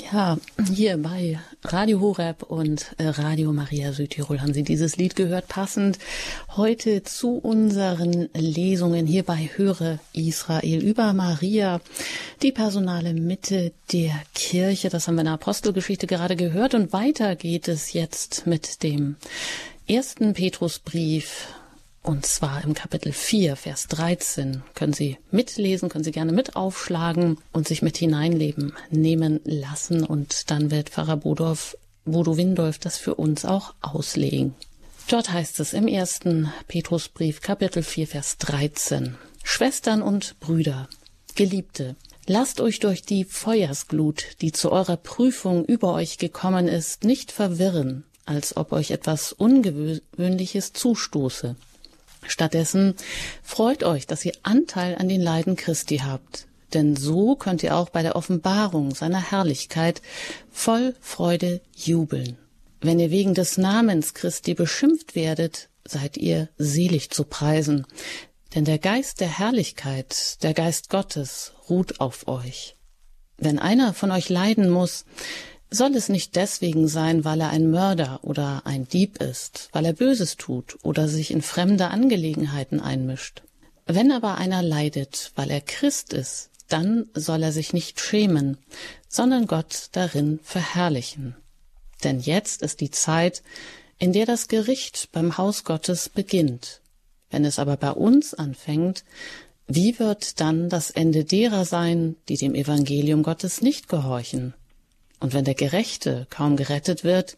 Ja, 0.00 0.38
hier 0.73 0.97
bei 0.97 1.38
Radio 1.64 2.00
Horeb 2.00 2.45
und 2.45 2.95
äh, 2.99 3.09
Radio 3.09 3.52
Maria 3.52 3.93
Südtirol 3.93 4.40
haben 4.40 4.55
Sie 4.55 4.62
dieses 4.62 4.97
Lied 4.97 5.17
gehört, 5.17 5.49
passend 5.49 5.99
heute 6.57 7.02
zu 7.02 7.37
unseren 7.37 8.28
Lesungen 8.33 9.07
hier 9.07 9.25
bei 9.25 9.50
Höre 9.57 9.99
Israel 10.12 10.83
über 10.83 11.12
Maria, 11.12 11.81
die 12.43 12.52
personale 12.52 13.12
Mitte 13.12 13.73
der 13.93 14.14
Kirche. 14.35 14.88
Das 14.88 15.09
haben 15.09 15.17
wir 15.17 15.23
in 15.23 15.26
der 15.26 15.35
Apostelgeschichte 15.35 16.07
gerade 16.07 16.37
gehört 16.37 16.75
und 16.75 16.93
weiter 16.93 17.35
geht 17.35 17.67
es 17.67 17.93
jetzt 17.93 18.47
mit 18.47 18.83
dem 18.83 19.17
ersten 19.88 20.33
Petrusbrief 20.33 21.49
und 22.09 22.25
zwar 22.25 22.65
im 22.65 22.73
Kapitel 22.73 23.12
4, 23.12 23.55
Vers 23.55 23.87
13. 23.88 24.62
Können 24.75 24.95
Sie 24.95 25.19
mitlesen, 25.31 25.91
können 25.91 26.05
Sie 26.05 26.11
gerne 26.11 26.33
mit 26.33 26.57
aufschlagen 26.57 27.37
und 27.53 27.69
sich 27.69 27.83
mit 27.83 27.99
hineinleben 27.99 28.73
nehmen 28.88 29.41
lassen. 29.45 30.05
Und 30.05 30.50
dann 30.50 30.71
wird 30.71 30.88
Pfarrer 30.88 31.19
Bodorf, 31.19 31.77
Bodo 32.07 32.38
Windolf 32.38 32.79
das 32.79 32.97
für 32.97 33.17
uns 33.17 33.45
auch 33.45 33.75
auslegen. 33.83 34.55
Dort 35.09 35.31
heißt 35.31 35.61
es 35.61 35.75
im 35.75 35.87
ersten 35.87 36.50
Petrusbrief, 36.67 37.43
Kapitel 37.43 37.83
4, 37.83 38.07
Vers 38.07 38.38
13. 38.38 39.19
Schwestern 39.45 40.00
und 40.00 40.41
Brüder, 40.41 40.88
Geliebte, 41.35 41.95
lasst 42.27 42.62
euch 42.62 42.79
durch 42.79 43.03
die 43.03 43.25
Feuersglut, 43.25 44.25
die 44.41 44.53
zu 44.53 44.73
eurer 44.73 44.97
Prüfung 44.97 45.62
über 45.67 45.93
euch 45.93 46.17
gekommen 46.17 46.69
ist, 46.69 47.05
nicht 47.05 47.33
verwirren, 47.33 48.05
als 48.25 48.57
ob 48.57 48.73
euch 48.73 48.93
etwas 48.93 49.35
Ungewöhnliches 49.35 50.73
zustoße. 50.73 51.55
Stattdessen 52.27 52.95
freut 53.43 53.85
euch, 53.85 54.07
dass 54.07 54.25
ihr 54.25 54.33
Anteil 54.43 54.97
an 54.97 55.09
den 55.09 55.21
Leiden 55.21 55.57
Christi 55.57 55.99
habt, 55.99 56.47
denn 56.75 56.97
so 56.97 57.37
könnt 57.37 57.63
ihr 57.63 57.77
auch 57.77 57.89
bei 57.89 58.03
der 58.03 58.17
Offenbarung 58.17 58.95
seiner 58.95 59.31
Herrlichkeit 59.31 60.03
voll 60.51 60.95
Freude 61.01 61.61
jubeln. 61.75 62.37
Wenn 62.81 63.01
ihr 63.01 63.11
wegen 63.11 63.35
des 63.35 63.59
Namens 63.59 64.15
Christi 64.15 64.55
beschimpft 64.55 65.15
werdet, 65.15 65.69
seid 65.85 66.17
ihr 66.17 66.49
selig 66.59 67.11
zu 67.11 67.25
preisen, 67.25 67.87
denn 68.55 68.65
der 68.65 68.79
Geist 68.79 69.21
der 69.21 69.39
Herrlichkeit, 69.39 70.43
der 70.43 70.55
Geist 70.55 70.91
Gottes 70.91 71.53
ruht 71.69 72.01
auf 72.01 72.29
euch. 72.29 72.77
Wenn 73.37 73.59
einer 73.59 73.95
von 73.95 74.11
euch 74.11 74.29
leiden 74.29 74.69
muss, 74.69 75.05
soll 75.71 75.95
es 75.95 76.09
nicht 76.09 76.37
deswegen 76.37 76.89
sein, 76.89 77.25
weil 77.25 77.41
er 77.41 77.51
ein 77.51 77.71
Mörder 77.71 78.21
oder 78.23 78.63
ein 78.65 78.89
Dieb 78.89 79.21
ist, 79.21 79.69
weil 79.73 79.85
er 79.85 79.93
Böses 79.93 80.37
tut 80.37 80.79
oder 80.83 81.09
sich 81.09 81.31
in 81.31 81.43
fremde 81.43 81.89
Angelegenheiten 81.89 82.81
einmischt. 82.81 83.43
Wenn 83.87 84.13
aber 84.13 84.37
einer 84.37 84.63
leidet, 84.63 85.33
weil 85.35 85.51
er 85.51 85.61
Christ 85.61 86.13
ist, 86.13 86.51
dann 86.69 87.07
soll 87.15 87.43
er 87.43 87.53
sich 87.53 87.73
nicht 87.73 88.01
schämen, 88.01 88.59
sondern 89.09 89.47
Gott 89.47 89.89
darin 89.93 90.39
verherrlichen. 90.43 91.35
Denn 92.05 92.21
jetzt 92.21 92.63
ist 92.63 92.81
die 92.81 92.91
Zeit, 92.91 93.43
in 93.99 94.13
der 94.13 94.27
das 94.27 94.49
Gericht 94.49 95.09
beim 95.13 95.39
Haus 95.39 95.65
Gottes 95.65 96.09
beginnt. 96.09 96.81
Wenn 97.31 97.45
es 97.45 97.59
aber 97.59 97.77
bei 97.77 97.91
uns 97.91 98.35
anfängt, 98.35 99.05
wie 99.67 99.99
wird 99.99 100.41
dann 100.41 100.69
das 100.69 100.91
Ende 100.91 101.25
derer 101.25 101.65
sein, 101.65 102.17
die 102.29 102.37
dem 102.37 102.55
Evangelium 102.55 103.23
Gottes 103.23 103.61
nicht 103.61 103.89
gehorchen? 103.89 104.55
Und 105.21 105.35
wenn 105.35 105.45
der 105.45 105.55
Gerechte 105.55 106.27
kaum 106.31 106.57
gerettet 106.57 107.05
wird, 107.05 107.37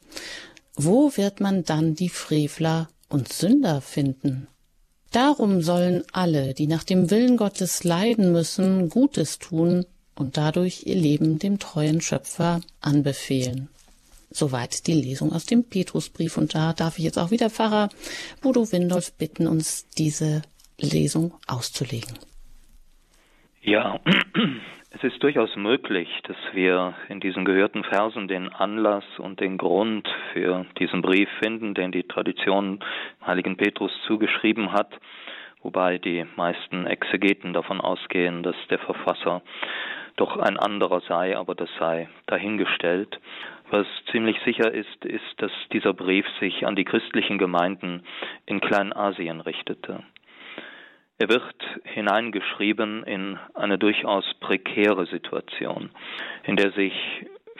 wo 0.74 1.16
wird 1.16 1.40
man 1.40 1.64
dann 1.64 1.94
die 1.94 2.08
Frevler 2.08 2.88
und 3.08 3.32
Sünder 3.32 3.80
finden? 3.80 4.46
Darum 5.10 5.60
sollen 5.60 6.04
alle, 6.12 6.54
die 6.54 6.66
nach 6.66 6.84
dem 6.84 7.10
Willen 7.10 7.36
Gottes 7.36 7.82
leiden 7.82 8.32
müssen, 8.32 8.88
Gutes 8.88 9.38
tun 9.38 9.84
und 10.14 10.36
dadurch 10.36 10.84
ihr 10.86 10.94
Leben 10.94 11.38
dem 11.38 11.58
treuen 11.58 12.00
Schöpfer 12.00 12.60
anbefehlen. 12.80 13.68
Soweit 14.30 14.86
die 14.86 14.94
Lesung 14.94 15.32
aus 15.32 15.46
dem 15.46 15.64
Petrusbrief 15.64 16.36
und 16.36 16.54
da 16.54 16.72
darf 16.72 16.98
ich 16.98 17.04
jetzt 17.04 17.18
auch 17.18 17.32
wieder 17.32 17.50
Pfarrer 17.50 17.88
Bodo 18.40 18.70
Windolf 18.70 19.12
bitten, 19.14 19.48
uns 19.48 19.88
diese 19.98 20.42
Lesung 20.78 21.34
auszulegen. 21.48 22.16
Ja, 23.62 24.00
es 24.92 25.04
ist 25.04 25.22
durchaus 25.22 25.54
möglich, 25.54 26.08
dass 26.24 26.36
wir 26.52 26.94
in 27.08 27.20
diesen 27.20 27.44
gehörten 27.44 27.84
Versen 27.84 28.26
den 28.26 28.52
Anlass 28.52 29.04
und 29.18 29.38
den 29.38 29.56
Grund 29.56 30.08
für 30.32 30.66
diesen 30.78 31.00
Brief 31.00 31.28
finden, 31.40 31.74
den 31.74 31.92
die 31.92 32.02
Tradition 32.02 32.80
heiligen 33.24 33.56
Petrus 33.56 33.92
zugeschrieben 34.06 34.72
hat, 34.72 34.90
wobei 35.62 35.98
die 35.98 36.26
meisten 36.36 36.86
Exegeten 36.86 37.52
davon 37.52 37.80
ausgehen, 37.80 38.42
dass 38.42 38.56
der 38.68 38.80
Verfasser 38.80 39.42
doch 40.16 40.36
ein 40.36 40.58
anderer 40.58 41.00
sei, 41.02 41.36
aber 41.36 41.54
das 41.54 41.70
sei 41.78 42.08
dahingestellt. 42.26 43.20
Was 43.70 43.86
ziemlich 44.10 44.38
sicher 44.44 44.72
ist, 44.72 45.04
ist, 45.04 45.22
dass 45.38 45.52
dieser 45.72 45.94
Brief 45.94 46.26
sich 46.40 46.66
an 46.66 46.74
die 46.74 46.84
christlichen 46.84 47.38
Gemeinden 47.38 48.02
in 48.44 48.60
Kleinasien 48.60 49.40
richtete. 49.40 50.02
Er 51.20 51.28
wird 51.28 51.54
hineingeschrieben 51.84 53.04
in 53.04 53.38
eine 53.52 53.76
durchaus 53.76 54.24
prekäre 54.40 55.04
Situation, 55.04 55.90
in 56.44 56.56
der 56.56 56.72
sich 56.72 56.94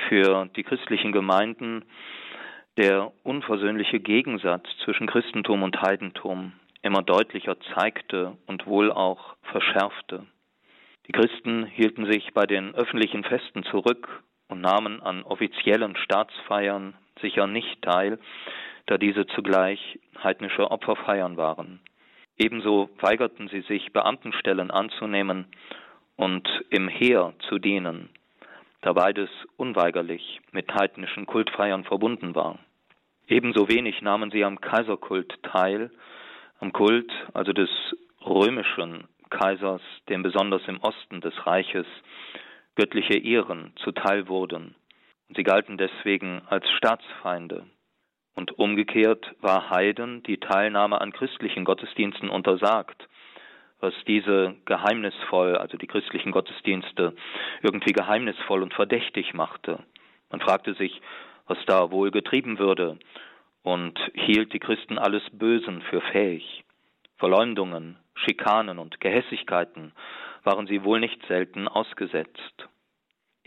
für 0.08 0.48
die 0.56 0.62
christlichen 0.62 1.12
Gemeinden 1.12 1.84
der 2.78 3.12
unversöhnliche 3.22 4.00
Gegensatz 4.00 4.64
zwischen 4.82 5.06
Christentum 5.06 5.62
und 5.62 5.82
Heidentum 5.82 6.54
immer 6.80 7.02
deutlicher 7.02 7.58
zeigte 7.74 8.38
und 8.46 8.66
wohl 8.66 8.90
auch 8.90 9.36
verschärfte. 9.42 10.24
Die 11.06 11.12
Christen 11.12 11.66
hielten 11.66 12.10
sich 12.10 12.32
bei 12.32 12.46
den 12.46 12.74
öffentlichen 12.74 13.24
Festen 13.24 13.62
zurück 13.64 14.22
und 14.48 14.62
nahmen 14.62 15.02
an 15.02 15.22
offiziellen 15.22 15.96
Staatsfeiern 15.96 16.94
sicher 17.20 17.46
nicht 17.46 17.82
teil, 17.82 18.18
da 18.86 18.96
diese 18.96 19.26
zugleich 19.26 19.98
heidnische 20.24 20.70
Opferfeiern 20.70 21.36
waren. 21.36 21.80
Ebenso 22.40 22.88
weigerten 22.98 23.48
sie 23.48 23.60
sich, 23.60 23.92
Beamtenstellen 23.92 24.70
anzunehmen 24.70 25.44
und 26.16 26.48
im 26.70 26.88
Heer 26.88 27.34
zu 27.50 27.58
dienen, 27.58 28.08
da 28.80 28.94
beides 28.94 29.28
unweigerlich 29.58 30.40
mit 30.50 30.72
heidnischen 30.74 31.26
Kultfeiern 31.26 31.84
verbunden 31.84 32.34
war. 32.34 32.58
Ebenso 33.28 33.68
wenig 33.68 34.00
nahmen 34.00 34.30
sie 34.30 34.42
am 34.42 34.58
Kaiserkult 34.58 35.38
teil, 35.42 35.90
am 36.60 36.72
Kult 36.72 37.12
also 37.34 37.52
des 37.52 37.68
römischen 38.24 39.06
Kaisers, 39.28 39.82
dem 40.08 40.22
besonders 40.22 40.66
im 40.66 40.80
Osten 40.80 41.20
des 41.20 41.34
Reiches 41.46 41.86
göttliche 42.74 43.18
Ehren 43.18 43.74
zuteil 43.84 44.28
wurden. 44.28 44.74
Sie 45.36 45.42
galten 45.42 45.76
deswegen 45.76 46.40
als 46.48 46.66
Staatsfeinde. 46.70 47.66
Und 48.40 48.58
umgekehrt 48.58 49.34
war 49.42 49.68
Heiden 49.68 50.22
die 50.22 50.38
Teilnahme 50.38 50.98
an 51.02 51.12
christlichen 51.12 51.66
Gottesdiensten 51.66 52.30
untersagt, 52.30 53.06
was 53.80 53.92
diese 54.06 54.56
geheimnisvoll, 54.64 55.58
also 55.58 55.76
die 55.76 55.86
christlichen 55.86 56.32
Gottesdienste, 56.32 57.14
irgendwie 57.60 57.92
geheimnisvoll 57.92 58.62
und 58.62 58.72
verdächtig 58.72 59.34
machte. 59.34 59.80
Man 60.30 60.40
fragte 60.40 60.72
sich, 60.72 61.02
was 61.48 61.58
da 61.66 61.90
wohl 61.90 62.10
getrieben 62.10 62.58
würde, 62.58 62.98
und 63.62 64.00
hielt 64.14 64.54
die 64.54 64.58
Christen 64.58 64.96
alles 64.96 65.22
Bösen 65.32 65.82
für 65.90 66.00
fähig. 66.00 66.64
Verleumdungen, 67.18 67.98
Schikanen 68.14 68.78
und 68.78 69.00
Gehässigkeiten 69.00 69.92
waren 70.44 70.66
sie 70.66 70.82
wohl 70.82 70.98
nicht 70.98 71.20
selten 71.26 71.68
ausgesetzt. 71.68 72.68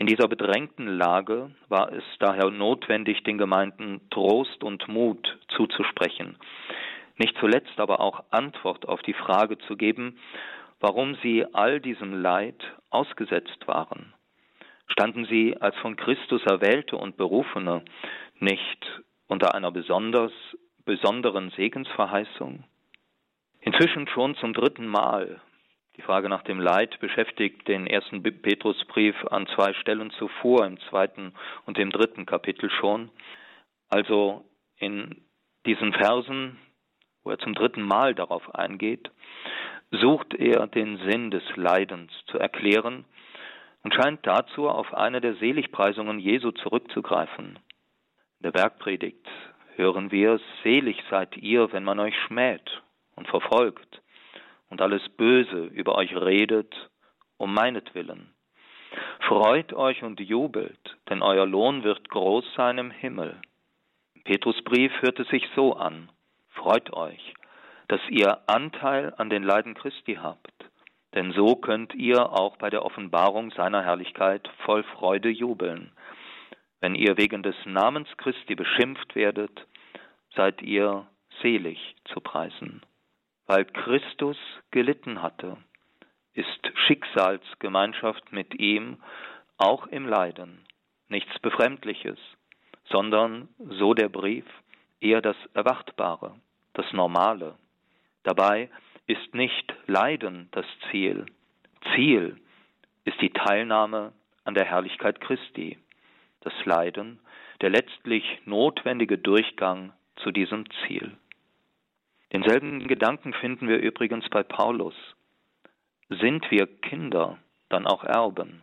In 0.04 0.08
dieser 0.08 0.28
bedrängten 0.28 0.86
Lage 0.86 1.50
war 1.70 1.90
es 1.90 2.04
daher 2.18 2.50
notwendig, 2.50 3.22
den 3.22 3.38
Gemeinden 3.38 4.02
Trost 4.10 4.62
und 4.62 4.86
Mut 4.86 5.38
zuzusprechen, 5.56 6.36
nicht 7.16 7.34
zuletzt 7.40 7.80
aber 7.80 8.00
auch 8.00 8.22
Antwort 8.30 8.86
auf 8.86 9.00
die 9.00 9.14
Frage 9.14 9.56
zu 9.60 9.78
geben, 9.78 10.18
warum 10.78 11.16
sie 11.22 11.46
all 11.54 11.80
diesem 11.80 12.20
Leid 12.20 12.62
ausgesetzt 12.90 13.66
waren. 13.66 14.12
Standen 14.88 15.24
sie 15.24 15.56
als 15.58 15.74
von 15.76 15.96
Christus 15.96 16.42
Erwählte 16.44 16.98
und 16.98 17.16
Berufene 17.16 17.82
nicht 18.40 19.02
unter 19.26 19.54
einer 19.54 19.70
besonders 19.70 20.32
besonderen 20.84 21.48
Segensverheißung? 21.56 22.64
Inzwischen 23.62 24.06
schon 24.08 24.36
zum 24.36 24.52
dritten 24.52 24.86
Mal 24.86 25.40
die 25.96 26.02
Frage 26.02 26.28
nach 26.28 26.42
dem 26.42 26.58
Leid 26.58 26.98
beschäftigt 26.98 27.68
den 27.68 27.86
ersten 27.86 28.22
Petrusbrief 28.22 29.14
an 29.26 29.46
zwei 29.54 29.72
Stellen 29.74 30.10
zuvor, 30.10 30.66
im 30.66 30.80
zweiten 30.88 31.32
und 31.66 31.78
im 31.78 31.90
dritten 31.90 32.26
Kapitel 32.26 32.68
schon. 32.70 33.10
Also 33.88 34.44
in 34.76 35.24
diesen 35.66 35.92
Versen, 35.92 36.58
wo 37.22 37.30
er 37.30 37.38
zum 37.38 37.54
dritten 37.54 37.82
Mal 37.82 38.14
darauf 38.14 38.54
eingeht, 38.54 39.10
sucht 39.92 40.34
er 40.34 40.66
den 40.66 40.98
Sinn 41.08 41.30
des 41.30 41.44
Leidens 41.54 42.12
zu 42.26 42.38
erklären 42.38 43.04
und 43.84 43.94
scheint 43.94 44.26
dazu 44.26 44.68
auf 44.68 44.92
eine 44.94 45.20
der 45.20 45.36
Seligpreisungen 45.36 46.18
Jesu 46.18 46.50
zurückzugreifen. 46.50 47.58
In 48.40 48.42
der 48.42 48.50
Bergpredigt 48.50 49.28
hören 49.76 50.10
wir, 50.10 50.40
selig 50.64 51.00
seid 51.08 51.36
ihr, 51.36 51.72
wenn 51.72 51.84
man 51.84 52.00
euch 52.00 52.16
schmäht 52.26 52.82
und 53.14 53.28
verfolgt 53.28 54.02
und 54.74 54.80
alles 54.80 55.08
Böse 55.10 55.66
über 55.66 55.94
euch 55.94 56.16
redet, 56.16 56.74
um 57.36 57.54
meinetwillen. 57.54 58.34
Freut 59.20 59.72
euch 59.72 60.02
und 60.02 60.18
jubelt, 60.18 60.96
denn 61.08 61.22
euer 61.22 61.46
Lohn 61.46 61.84
wird 61.84 62.08
groß 62.08 62.44
sein 62.56 62.78
im 62.78 62.90
Himmel. 62.90 63.40
Petrusbrief 64.24 64.90
hörte 65.00 65.22
sich 65.26 65.48
so 65.54 65.74
an. 65.74 66.10
Freut 66.48 66.92
euch, 66.92 67.34
dass 67.86 68.00
ihr 68.08 68.40
Anteil 68.48 69.14
an 69.16 69.30
den 69.30 69.44
Leiden 69.44 69.74
Christi 69.74 70.16
habt, 70.20 70.52
denn 71.14 71.30
so 71.30 71.54
könnt 71.54 71.94
ihr 71.94 72.32
auch 72.32 72.56
bei 72.56 72.68
der 72.68 72.84
Offenbarung 72.84 73.52
seiner 73.52 73.84
Herrlichkeit 73.84 74.50
voll 74.64 74.82
Freude 74.82 75.28
jubeln. 75.28 75.92
Wenn 76.80 76.96
ihr 76.96 77.16
wegen 77.16 77.44
des 77.44 77.54
Namens 77.64 78.08
Christi 78.16 78.56
beschimpft 78.56 79.14
werdet, 79.14 79.68
seid 80.34 80.62
ihr 80.62 81.06
selig 81.42 81.94
zu 82.06 82.20
preisen. 82.20 82.82
Weil 83.46 83.64
Christus 83.64 84.38
gelitten 84.70 85.22
hatte, 85.22 85.56
ist 86.32 86.72
Schicksalsgemeinschaft 86.86 88.32
mit 88.32 88.58
ihm 88.58 89.02
auch 89.56 89.86
im 89.86 90.06
Leiden 90.08 90.64
nichts 91.08 91.38
Befremdliches, 91.40 92.18
sondern, 92.90 93.48
so 93.58 93.94
der 93.94 94.08
Brief, 94.08 94.46
eher 95.00 95.20
das 95.20 95.36
Erwartbare, 95.54 96.34
das 96.72 96.90
Normale. 96.92 97.56
Dabei 98.22 98.70
ist 99.06 99.34
nicht 99.34 99.74
Leiden 99.86 100.48
das 100.52 100.66
Ziel. 100.90 101.26
Ziel 101.94 102.40
ist 103.04 103.20
die 103.20 103.30
Teilnahme 103.30 104.12
an 104.44 104.54
der 104.54 104.64
Herrlichkeit 104.64 105.20
Christi. 105.20 105.78
Das 106.40 106.54
Leiden, 106.64 107.20
der 107.60 107.70
letztlich 107.70 108.24
notwendige 108.44 109.18
Durchgang 109.18 109.92
zu 110.16 110.30
diesem 110.30 110.64
Ziel. 110.86 111.16
Denselben 112.34 112.88
Gedanken 112.88 113.32
finden 113.32 113.68
wir 113.68 113.78
übrigens 113.78 114.28
bei 114.28 114.42
Paulus. 114.42 114.96
Sind 116.08 116.50
wir 116.50 116.66
Kinder, 116.66 117.38
dann 117.68 117.86
auch 117.86 118.02
Erben, 118.02 118.62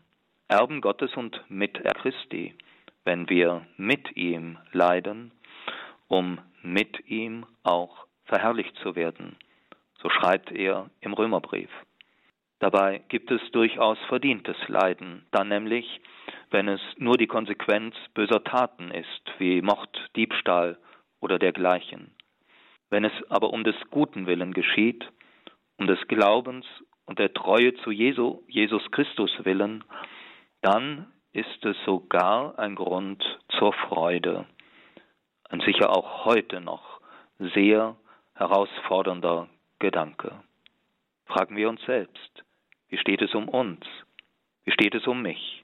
Erben 0.49 0.81
Gottes 0.81 1.15
und 1.15 1.41
Miter 1.49 1.93
Christi, 1.93 2.53
wenn 3.05 3.29
wir 3.29 3.65
mit 3.77 4.17
ihm 4.17 4.57
leiden, 4.73 5.31
um 6.09 6.39
mit 6.61 7.07
ihm 7.07 7.45
auch 7.63 8.07
verherrlicht 8.25 8.75
zu 8.83 8.97
werden. 8.97 9.37
So 10.01 10.09
schreibt 10.09 10.51
er 10.51 10.89
im 10.99 11.13
Römerbrief. 11.13 11.69
Dabei 12.59 13.01
gibt 13.07 13.31
es 13.31 13.41
durchaus 13.53 13.97
verdientes 14.09 14.57
Leiden, 14.67 15.25
dann 15.31 15.47
nämlich, 15.47 16.01
wenn 16.49 16.67
es 16.67 16.81
nur 16.97 17.15
die 17.15 17.27
Konsequenz 17.27 17.95
böser 18.13 18.43
Taten 18.43 18.91
ist, 18.91 19.31
wie 19.37 19.61
Mord, 19.61 20.09
Diebstahl 20.17 20.77
oder 21.21 21.39
dergleichen. 21.39 22.11
Wenn 22.91 23.05
es 23.05 23.13
aber 23.29 23.51
um 23.51 23.63
des 23.63 23.75
guten 23.89 24.27
Willen 24.27 24.53
geschieht, 24.53 25.09
um 25.77 25.87
des 25.87 25.99
Glaubens 26.07 26.65
und 27.05 27.19
der 27.19 27.33
Treue 27.33 27.73
zu 27.77 27.89
Jesu, 27.89 28.43
Jesus 28.47 28.83
Christus 28.91 29.31
willen, 29.45 29.83
dann 30.61 31.07
ist 31.31 31.65
es 31.65 31.77
sogar 31.85 32.59
ein 32.59 32.75
Grund 32.75 33.23
zur 33.57 33.71
Freude. 33.73 34.45
Ein 35.49 35.61
sicher 35.61 35.89
auch 35.89 36.25
heute 36.25 36.59
noch 36.59 36.99
sehr 37.39 37.95
herausfordernder 38.35 39.47
Gedanke. 39.79 40.43
Fragen 41.25 41.55
wir 41.55 41.69
uns 41.69 41.81
selbst, 41.85 42.43
wie 42.89 42.97
steht 42.97 43.21
es 43.21 43.33
um 43.33 43.47
uns? 43.47 43.85
Wie 44.65 44.71
steht 44.71 44.95
es 44.95 45.07
um 45.07 45.21
mich? 45.21 45.63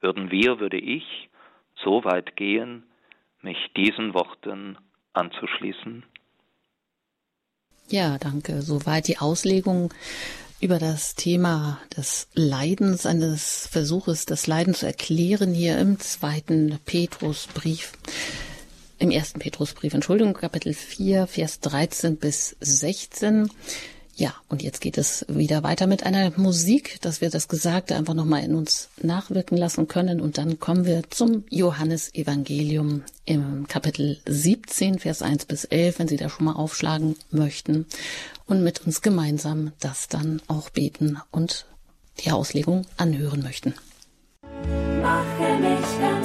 Würden 0.00 0.30
wir, 0.30 0.60
würde 0.60 0.78
ich 0.78 1.28
so 1.74 2.04
weit 2.04 2.36
gehen, 2.36 2.84
mich 3.42 3.58
diesen 3.74 4.14
Worten 4.14 4.78
anzuschließen? 5.12 6.04
Ja, 7.88 8.18
danke. 8.18 8.62
Soweit 8.62 9.06
die 9.06 9.18
Auslegung 9.18 9.94
über 10.60 10.78
das 10.78 11.14
Thema 11.14 11.80
des 11.96 12.26
Leidens, 12.34 13.06
eines 13.06 13.68
Versuches, 13.70 14.26
das 14.26 14.48
Leiden 14.48 14.74
zu 14.74 14.86
erklären, 14.86 15.54
hier 15.54 15.78
im 15.78 16.00
zweiten 16.00 16.80
Petrusbrief, 16.84 17.92
im 18.98 19.12
ersten 19.12 19.38
Petrusbrief, 19.38 19.94
Entschuldigung, 19.94 20.34
Kapitel 20.34 20.74
4, 20.74 21.28
Vers 21.28 21.60
13 21.60 22.16
bis 22.16 22.56
16. 22.60 23.50
Ja, 24.18 24.32
und 24.48 24.62
jetzt 24.62 24.80
geht 24.80 24.96
es 24.96 25.26
wieder 25.28 25.62
weiter 25.62 25.86
mit 25.86 26.04
einer 26.04 26.32
Musik, 26.36 26.98
dass 27.02 27.20
wir 27.20 27.28
das 27.28 27.48
Gesagte 27.48 27.96
einfach 27.96 28.14
nochmal 28.14 28.44
in 28.44 28.54
uns 28.54 28.88
nachwirken 29.02 29.58
lassen 29.58 29.88
können. 29.88 30.22
Und 30.22 30.38
dann 30.38 30.58
kommen 30.58 30.86
wir 30.86 31.02
zum 31.10 31.44
Johannesevangelium 31.50 33.02
im 33.26 33.68
Kapitel 33.68 34.18
17, 34.24 35.00
Vers 35.00 35.20
1 35.20 35.44
bis 35.44 35.64
11, 35.64 35.98
wenn 35.98 36.08
Sie 36.08 36.16
da 36.16 36.30
schon 36.30 36.46
mal 36.46 36.54
aufschlagen 36.54 37.16
möchten. 37.30 37.84
Und 38.46 38.62
mit 38.62 38.86
uns 38.86 39.02
gemeinsam 39.02 39.72
das 39.80 40.08
dann 40.08 40.40
auch 40.48 40.70
beten 40.70 41.18
und 41.30 41.66
die 42.24 42.30
Auslegung 42.30 42.86
anhören 42.96 43.42
möchten. 43.42 43.74
Mache 45.02 45.58
mich 45.60 46.15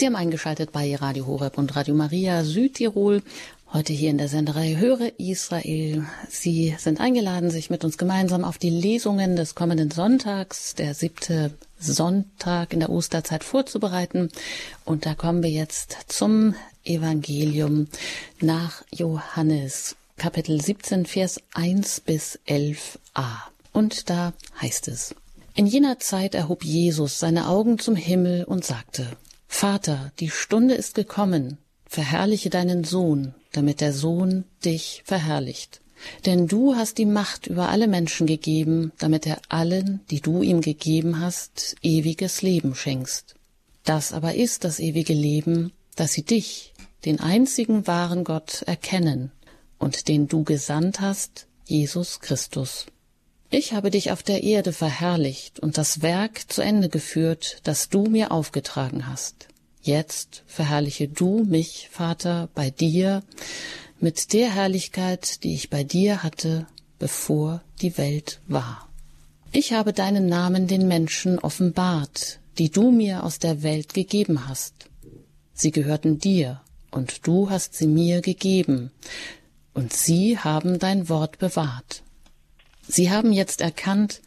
Sie 0.00 0.06
haben 0.06 0.16
eingeschaltet 0.16 0.72
bei 0.72 0.96
Radio 0.96 1.26
Horeb 1.26 1.58
und 1.58 1.76
Radio 1.76 1.94
Maria 1.94 2.42
Südtirol. 2.42 3.22
Heute 3.70 3.92
hier 3.92 4.08
in 4.08 4.16
der 4.16 4.28
Senderei 4.28 4.76
Höre 4.76 5.12
Israel. 5.18 6.06
Sie 6.26 6.74
sind 6.78 7.02
eingeladen, 7.02 7.50
sich 7.50 7.68
mit 7.68 7.84
uns 7.84 7.98
gemeinsam 7.98 8.42
auf 8.42 8.56
die 8.56 8.70
Lesungen 8.70 9.36
des 9.36 9.54
kommenden 9.54 9.90
Sonntags, 9.90 10.74
der 10.74 10.94
siebte 10.94 11.50
Sonntag 11.78 12.72
in 12.72 12.80
der 12.80 12.88
Osterzeit 12.88 13.44
vorzubereiten. 13.44 14.30
Und 14.86 15.04
da 15.04 15.14
kommen 15.14 15.42
wir 15.42 15.50
jetzt 15.50 15.98
zum 16.08 16.54
Evangelium 16.82 17.88
nach 18.40 18.82
Johannes, 18.90 19.96
Kapitel 20.16 20.62
17, 20.62 21.04
Vers 21.04 21.42
1 21.52 22.00
bis 22.00 22.38
11a. 22.48 23.26
Und 23.74 24.08
da 24.08 24.32
heißt 24.62 24.88
es, 24.88 25.14
in 25.54 25.66
jener 25.66 25.98
Zeit 25.98 26.34
erhob 26.34 26.64
Jesus 26.64 27.18
seine 27.18 27.48
Augen 27.48 27.78
zum 27.78 27.96
Himmel 27.96 28.44
und 28.44 28.64
sagte, 28.64 29.06
Vater, 29.52 30.10
die 30.20 30.30
Stunde 30.30 30.74
ist 30.74 30.94
gekommen, 30.94 31.58
verherrliche 31.84 32.48
deinen 32.48 32.84
Sohn, 32.84 33.34
damit 33.52 33.82
der 33.82 33.92
Sohn 33.92 34.44
dich 34.64 35.02
verherrlicht. 35.04 35.82
Denn 36.24 36.46
du 36.46 36.76
hast 36.76 36.96
die 36.96 37.04
Macht 37.04 37.46
über 37.48 37.68
alle 37.68 37.86
Menschen 37.86 38.26
gegeben, 38.26 38.92
damit 38.98 39.26
er 39.26 39.42
allen, 39.50 40.00
die 40.10 40.22
du 40.22 40.40
ihm 40.42 40.62
gegeben 40.62 41.20
hast, 41.20 41.76
ewiges 41.82 42.40
Leben 42.40 42.74
schenkst. 42.74 43.34
Das 43.84 44.14
aber 44.14 44.34
ist 44.34 44.64
das 44.64 44.78
ewige 44.78 45.12
Leben, 45.12 45.72
dass 45.94 46.12
sie 46.12 46.22
dich, 46.22 46.72
den 47.04 47.20
einzigen 47.20 47.86
wahren 47.86 48.24
Gott, 48.24 48.62
erkennen 48.62 49.30
und 49.78 50.08
den 50.08 50.26
du 50.26 50.42
gesandt 50.44 51.00
hast, 51.00 51.48
Jesus 51.66 52.20
Christus. 52.20 52.86
Ich 53.52 53.72
habe 53.72 53.90
dich 53.90 54.12
auf 54.12 54.22
der 54.22 54.44
Erde 54.44 54.72
verherrlicht 54.72 55.58
und 55.58 55.76
das 55.76 56.02
Werk 56.02 56.52
zu 56.52 56.62
Ende 56.62 56.88
geführt, 56.88 57.58
das 57.64 57.88
du 57.88 58.04
mir 58.04 58.30
aufgetragen 58.30 59.08
hast. 59.08 59.48
Jetzt 59.82 60.44
verherrliche 60.46 61.08
du 61.08 61.42
mich, 61.42 61.88
Vater, 61.90 62.48
bei 62.54 62.70
dir 62.70 63.24
mit 63.98 64.32
der 64.34 64.54
Herrlichkeit, 64.54 65.42
die 65.42 65.54
ich 65.54 65.68
bei 65.68 65.82
dir 65.82 66.22
hatte, 66.22 66.68
bevor 67.00 67.60
die 67.82 67.98
Welt 67.98 68.40
war. 68.46 68.88
Ich 69.50 69.72
habe 69.72 69.92
deinen 69.92 70.26
Namen 70.26 70.68
den 70.68 70.86
Menschen 70.86 71.40
offenbart, 71.40 72.38
die 72.58 72.70
du 72.70 72.92
mir 72.92 73.24
aus 73.24 73.40
der 73.40 73.64
Welt 73.64 73.94
gegeben 73.94 74.48
hast. 74.48 74.74
Sie 75.54 75.72
gehörten 75.72 76.20
dir, 76.20 76.60
und 76.92 77.26
du 77.26 77.50
hast 77.50 77.74
sie 77.74 77.88
mir 77.88 78.20
gegeben, 78.20 78.92
und 79.74 79.92
sie 79.92 80.38
haben 80.38 80.78
dein 80.78 81.08
Wort 81.08 81.38
bewahrt. 81.38 82.04
Sie 82.90 83.10
haben 83.10 83.32
jetzt 83.32 83.60
erkannt, 83.60 84.20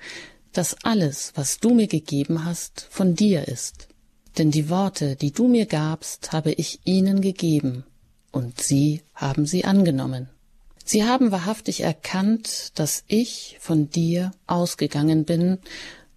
dass 0.53 0.77
alles, 0.83 1.33
was 1.35 1.59
du 1.59 1.73
mir 1.73 1.87
gegeben 1.87 2.45
hast, 2.45 2.87
von 2.89 3.13
dir 3.13 3.47
ist. 3.47 3.89
Denn 4.37 4.51
die 4.51 4.69
Worte, 4.69 5.15
die 5.17 5.31
du 5.31 5.47
mir 5.47 5.65
gabst, 5.65 6.31
habe 6.31 6.53
ich 6.53 6.79
ihnen 6.85 7.21
gegeben, 7.21 7.83
und 8.31 8.61
sie 8.61 9.01
haben 9.13 9.45
sie 9.45 9.65
angenommen. 9.65 10.29
Sie 10.85 11.03
haben 11.03 11.31
wahrhaftig 11.31 11.81
erkannt, 11.81 12.71
dass 12.75 13.03
ich 13.07 13.57
von 13.59 13.89
dir 13.89 14.31
ausgegangen 14.47 15.25
bin, 15.25 15.59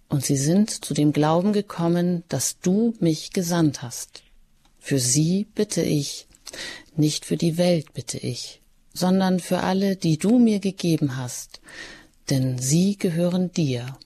und 0.07 0.23
sie 0.23 0.37
sind 0.37 0.85
zu 0.85 0.93
dem 0.93 1.11
Glauben 1.11 1.51
gekommen, 1.51 2.23
dass 2.29 2.59
du 2.59 2.93
mich 2.99 3.33
gesandt 3.33 3.81
hast. 3.81 4.23
Für 4.79 4.99
sie 4.99 5.47
bitte 5.53 5.81
ich, 5.81 6.27
nicht 6.95 7.25
für 7.25 7.35
die 7.35 7.57
Welt 7.57 7.93
bitte 7.93 8.17
ich, 8.17 8.61
sondern 8.93 9.41
für 9.41 9.59
alle, 9.59 9.97
die 9.97 10.17
du 10.17 10.39
mir 10.39 10.59
gegeben 10.59 11.17
hast, 11.17 11.59
denn 12.29 12.57
sie 12.57 12.97
gehören 12.97 13.51
dir. 13.51 13.97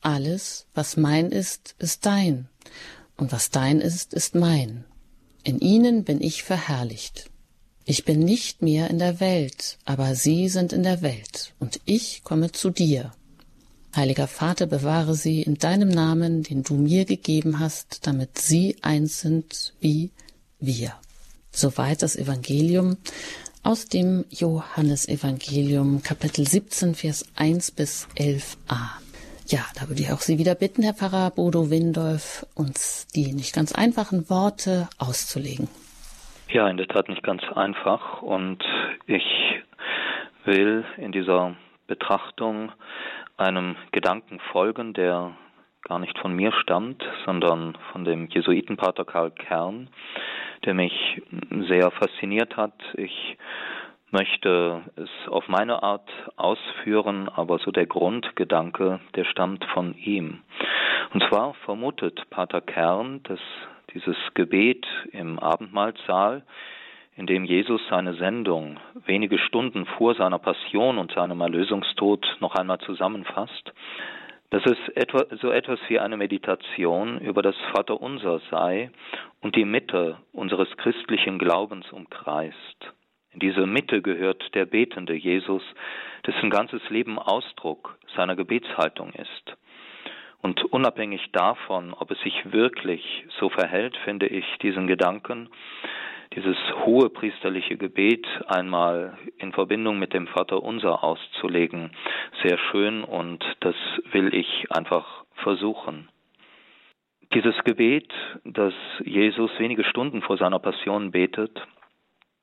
Alles, 0.00 0.66
was 0.74 0.96
mein 0.96 1.30
ist, 1.30 1.74
ist 1.78 2.06
dein, 2.06 2.48
und 3.16 3.32
was 3.32 3.50
dein 3.50 3.80
ist, 3.80 4.14
ist 4.14 4.34
mein. 4.34 4.84
In 5.42 5.60
ihnen 5.60 6.04
bin 6.04 6.20
ich 6.20 6.42
verherrlicht. 6.42 7.30
Ich 7.84 8.04
bin 8.04 8.20
nicht 8.20 8.62
mehr 8.62 8.90
in 8.90 8.98
der 8.98 9.20
Welt, 9.20 9.78
aber 9.84 10.14
sie 10.14 10.48
sind 10.48 10.72
in 10.72 10.82
der 10.82 11.02
Welt, 11.02 11.54
und 11.60 11.80
ich 11.84 12.22
komme 12.24 12.50
zu 12.52 12.70
dir. 12.70 13.12
Heiliger 13.94 14.26
Vater, 14.26 14.66
bewahre 14.66 15.14
sie 15.14 15.42
in 15.42 15.54
deinem 15.54 15.88
Namen, 15.88 16.42
den 16.42 16.62
du 16.62 16.74
mir 16.74 17.04
gegeben 17.04 17.60
hast, 17.60 18.06
damit 18.06 18.38
sie 18.38 18.76
eins 18.82 19.20
sind 19.20 19.72
wie 19.80 20.10
wir. 20.58 20.94
Soweit 21.52 22.02
das 22.02 22.16
Evangelium 22.16 22.98
aus 23.66 23.88
dem 23.88 24.24
Johannesevangelium 24.30 26.00
Kapitel 26.04 26.46
17 26.46 26.94
Vers 26.94 27.32
1 27.36 27.72
bis 27.72 28.06
11a. 28.16 29.00
Ja, 29.48 29.58
da 29.74 29.88
würde 29.88 30.02
ich 30.02 30.12
auch 30.12 30.20
Sie 30.20 30.38
wieder 30.38 30.54
bitten, 30.54 30.84
Herr 30.84 30.94
Pfarrer 30.94 31.32
Bodo 31.32 31.68
Windolf, 31.68 32.46
uns 32.54 33.08
die 33.08 33.32
nicht 33.32 33.52
ganz 33.52 33.74
einfachen 33.74 34.30
Worte 34.30 34.88
auszulegen. 34.98 35.68
Ja, 36.48 36.68
in 36.68 36.76
der 36.76 36.86
Tat 36.86 37.08
nicht 37.08 37.24
ganz 37.24 37.42
einfach 37.56 38.22
und 38.22 38.62
ich 39.08 39.24
will 40.44 40.84
in 40.96 41.10
dieser 41.10 41.56
Betrachtung 41.88 42.70
einem 43.36 43.74
Gedanken 43.90 44.38
folgen, 44.52 44.94
der 44.94 45.36
gar 45.86 45.98
nicht 46.00 46.18
von 46.18 46.34
mir 46.34 46.52
stammt, 46.52 47.04
sondern 47.24 47.76
von 47.92 48.04
dem 48.04 48.26
Jesuitenpater 48.26 49.04
Karl 49.04 49.30
Kern, 49.30 49.88
der 50.64 50.74
mich 50.74 51.22
sehr 51.68 51.90
fasziniert 51.92 52.56
hat. 52.56 52.74
Ich 52.94 53.36
möchte 54.10 54.82
es 54.96 55.10
auf 55.28 55.46
meine 55.48 55.82
Art 55.82 56.08
ausführen, 56.36 57.28
aber 57.28 57.58
so 57.58 57.70
der 57.70 57.86
Grundgedanke, 57.86 59.00
der 59.14 59.24
stammt 59.24 59.64
von 59.66 59.94
ihm. 59.96 60.42
Und 61.12 61.22
zwar 61.28 61.54
vermutet 61.64 62.28
Pater 62.30 62.60
Kern, 62.60 63.22
dass 63.24 63.40
dieses 63.94 64.16
Gebet 64.34 64.86
im 65.12 65.38
Abendmahlsaal, 65.38 66.42
in 67.16 67.26
dem 67.26 67.44
Jesus 67.44 67.80
seine 67.88 68.14
Sendung 68.14 68.78
wenige 69.06 69.38
Stunden 69.38 69.86
vor 69.86 70.14
seiner 70.14 70.38
Passion 70.38 70.98
und 70.98 71.12
seinem 71.12 71.40
Erlösungstod 71.40 72.26
noch 72.40 72.54
einmal 72.54 72.78
zusammenfasst, 72.80 73.72
dass 74.50 74.64
es 74.66 74.78
etwa, 74.94 75.24
so 75.40 75.50
etwas 75.50 75.80
wie 75.88 75.98
eine 75.98 76.16
Meditation 76.16 77.20
über 77.20 77.42
das 77.42 77.56
Vaterunser 77.72 78.40
sei 78.50 78.90
und 79.40 79.56
die 79.56 79.64
Mitte 79.64 80.18
unseres 80.32 80.68
christlichen 80.76 81.38
Glaubens 81.38 81.90
umkreist. 81.92 82.92
In 83.32 83.40
diese 83.40 83.66
Mitte 83.66 84.00
gehört 84.02 84.54
der 84.54 84.64
betende 84.64 85.14
Jesus, 85.14 85.62
dessen 86.26 86.48
ganzes 86.48 86.88
Leben 86.88 87.18
Ausdruck 87.18 87.98
seiner 88.16 88.36
Gebetshaltung 88.36 89.12
ist. 89.12 89.56
Und 90.40 90.64
unabhängig 90.72 91.32
davon, 91.32 91.92
ob 91.92 92.10
es 92.10 92.20
sich 92.20 92.52
wirklich 92.52 93.26
so 93.38 93.48
verhält, 93.48 93.96
finde 94.04 94.26
ich 94.26 94.44
diesen 94.62 94.86
Gedanken, 94.86 95.48
dieses 96.36 96.56
hohe 96.84 97.08
priesterliche 97.08 97.76
Gebet 97.76 98.26
einmal 98.46 99.16
in 99.38 99.52
Verbindung 99.52 99.98
mit 99.98 100.12
dem 100.12 100.26
Vater 100.26 100.62
Unser 100.62 101.02
auszulegen, 101.02 101.90
sehr 102.42 102.58
schön 102.70 103.02
und 103.02 103.44
das 103.60 103.74
will 104.12 104.34
ich 104.34 104.70
einfach 104.70 105.24
versuchen. 105.36 106.08
Dieses 107.34 107.56
Gebet, 107.64 108.12
das 108.44 108.74
Jesus 109.02 109.50
wenige 109.58 109.82
Stunden 109.84 110.22
vor 110.22 110.36
seiner 110.36 110.58
Passion 110.58 111.10
betet, 111.10 111.60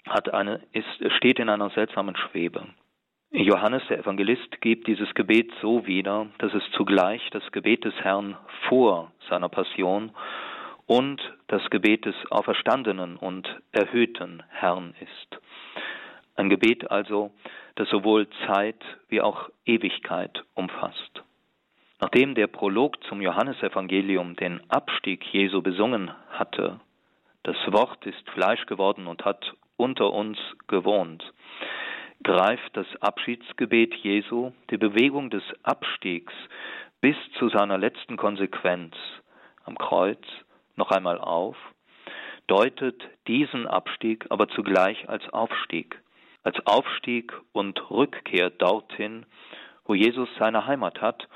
hat 0.07 0.33
eine, 0.33 0.61
ist, 0.73 0.87
steht 1.17 1.39
in 1.39 1.49
einer 1.49 1.69
seltsamen 1.69 2.17
Schwebe. 2.17 2.65
Johannes, 3.31 3.81
der 3.89 3.99
Evangelist, 3.99 4.61
gibt 4.61 4.87
dieses 4.87 5.13
Gebet 5.13 5.51
so 5.61 5.87
wieder, 5.87 6.27
dass 6.39 6.53
es 6.53 6.63
zugleich 6.71 7.21
das 7.31 7.51
Gebet 7.51 7.85
des 7.85 7.95
Herrn 8.01 8.37
vor 8.67 9.11
seiner 9.29 9.49
Passion 9.49 10.11
und 10.85 11.21
das 11.47 11.69
Gebet 11.69 12.05
des 12.05 12.15
auferstandenen 12.29 13.17
und 13.17 13.47
erhöhten 13.71 14.43
Herrn 14.49 14.95
ist. 14.99 15.39
Ein 16.35 16.49
Gebet 16.49 16.89
also, 16.91 17.31
das 17.75 17.89
sowohl 17.89 18.27
Zeit 18.47 18.83
wie 19.07 19.21
auch 19.21 19.49
Ewigkeit 19.65 20.43
umfasst. 20.55 21.23
Nachdem 21.99 22.35
der 22.35 22.47
Prolog 22.47 23.01
zum 23.05 23.21
Johannesevangelium 23.21 24.35
den 24.35 24.59
Abstieg 24.69 25.23
Jesu 25.31 25.61
besungen 25.61 26.11
hatte, 26.31 26.79
das 27.43 27.55
Wort 27.71 28.05
ist 28.05 28.29
Fleisch 28.31 28.65
geworden 28.65 29.07
und 29.07 29.23
hat 29.25 29.53
unter 29.77 30.11
uns 30.11 30.37
gewohnt, 30.67 31.23
greift 32.23 32.75
das 32.75 32.87
Abschiedsgebet 33.01 33.93
Jesu 33.95 34.51
die 34.69 34.77
Bewegung 34.77 35.29
des 35.29 35.43
Abstiegs 35.63 36.33
bis 37.01 37.15
zu 37.37 37.49
seiner 37.49 37.77
letzten 37.77 38.17
Konsequenz 38.17 38.95
am 39.65 39.77
Kreuz 39.77 40.25
noch 40.75 40.91
einmal 40.91 41.19
auf, 41.19 41.55
deutet 42.47 43.01
diesen 43.27 43.67
Abstieg 43.67 44.25
aber 44.29 44.47
zugleich 44.49 45.07
als 45.09 45.27
Aufstieg, 45.29 46.01
als 46.43 46.55
Aufstieg 46.65 47.33
und 47.51 47.89
Rückkehr 47.89 48.49
dorthin, 48.49 49.25
wo 49.85 49.93
Jesus 49.93 50.29
seine 50.37 50.65
Heimat 50.65 51.01
hat 51.01 51.27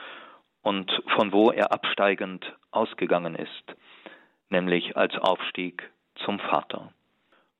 und 0.61 0.91
von 1.15 1.31
wo 1.31 1.51
er 1.51 1.71
absteigend 1.71 2.53
ausgegangen 2.71 3.35
ist, 3.35 3.75
nämlich 4.49 4.97
als 4.97 5.15
Aufstieg 5.15 5.89
zum 6.25 6.39
Vater. 6.39 6.91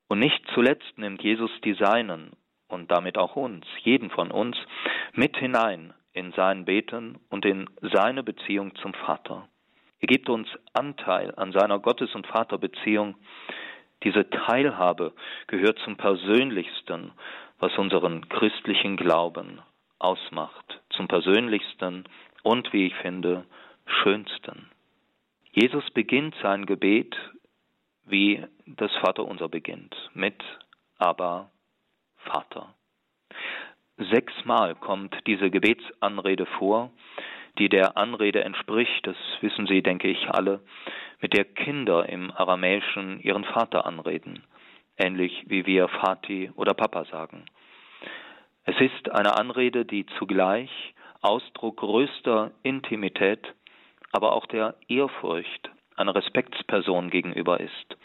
Und 0.08 0.18
nicht 0.20 0.42
zuletzt 0.54 0.96
nimmt 0.96 1.22
Jesus 1.22 1.50
die 1.64 1.74
Seinen 1.74 2.32
und 2.68 2.90
damit 2.90 3.18
auch 3.18 3.36
uns, 3.36 3.66
jeden 3.82 4.10
von 4.10 4.30
uns, 4.30 4.56
mit 5.12 5.36
hinein 5.36 5.94
in 6.12 6.32
sein 6.32 6.64
Beten 6.64 7.18
und 7.28 7.44
in 7.44 7.68
seine 7.80 8.22
Beziehung 8.22 8.74
zum 8.76 8.94
Vater. 8.94 9.48
Er 10.00 10.06
gibt 10.06 10.28
uns 10.28 10.48
Anteil 10.72 11.34
an 11.36 11.52
seiner 11.52 11.78
Gottes- 11.78 12.14
und 12.14 12.26
Vaterbeziehung. 12.26 13.16
Diese 14.04 14.28
Teilhabe 14.30 15.12
gehört 15.48 15.78
zum 15.80 15.96
Persönlichsten, 15.96 17.12
was 17.58 17.76
unseren 17.76 18.28
christlichen 18.28 18.96
Glauben 18.96 19.60
ausmacht, 19.98 20.80
zum 20.90 21.08
Persönlichsten 21.08 22.04
und, 22.42 22.72
wie 22.72 22.86
ich 22.86 22.94
finde, 22.96 23.44
Schönsten. 23.86 24.70
Jesus 25.52 25.90
beginnt 25.90 26.36
sein 26.42 26.66
Gebet 26.66 27.16
wie 28.10 28.44
das 28.66 28.90
Vaterunser 28.96 29.48
beginnt, 29.48 29.94
mit 30.14 30.42
aber 30.98 31.50
Vater. 32.16 32.74
Sechsmal 33.96 34.74
kommt 34.74 35.14
diese 35.26 35.50
Gebetsanrede 35.50 36.46
vor, 36.58 36.90
die 37.58 37.68
der 37.68 37.96
Anrede 37.96 38.44
entspricht, 38.44 39.06
das 39.06 39.16
wissen 39.40 39.66
Sie, 39.66 39.82
denke 39.82 40.08
ich, 40.08 40.28
alle, 40.30 40.60
mit 41.20 41.32
der 41.32 41.44
Kinder 41.44 42.08
im 42.08 42.30
Aramäischen 42.30 43.20
ihren 43.20 43.44
Vater 43.44 43.86
anreden, 43.86 44.44
ähnlich 44.96 45.44
wie 45.46 45.66
wir 45.66 45.88
Vati 45.88 46.50
oder 46.54 46.74
Papa 46.74 47.04
sagen. 47.06 47.44
Es 48.64 48.78
ist 48.80 49.10
eine 49.10 49.36
Anrede, 49.36 49.84
die 49.84 50.06
zugleich 50.18 50.70
Ausdruck 51.20 51.78
größter 51.78 52.52
Intimität, 52.62 53.54
aber 54.12 54.32
auch 54.32 54.46
der 54.46 54.76
Ehrfurcht 54.88 55.70
einer 55.96 56.14
Respektsperson 56.14 57.10
gegenüber 57.10 57.58
ist. 57.60 57.96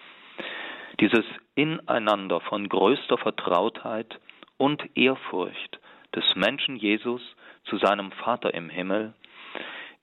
Dieses 1.00 1.26
Ineinander 1.56 2.42
von 2.42 2.68
größter 2.68 3.18
Vertrautheit 3.18 4.20
und 4.58 4.84
Ehrfurcht 4.98 5.80
des 6.16 6.24
Menschen 6.36 6.76
Jesus 6.76 7.22
zu 7.66 7.78
seinem 7.78 8.12
Vater 8.12 8.54
im 8.54 8.70
Himmel 8.70 9.13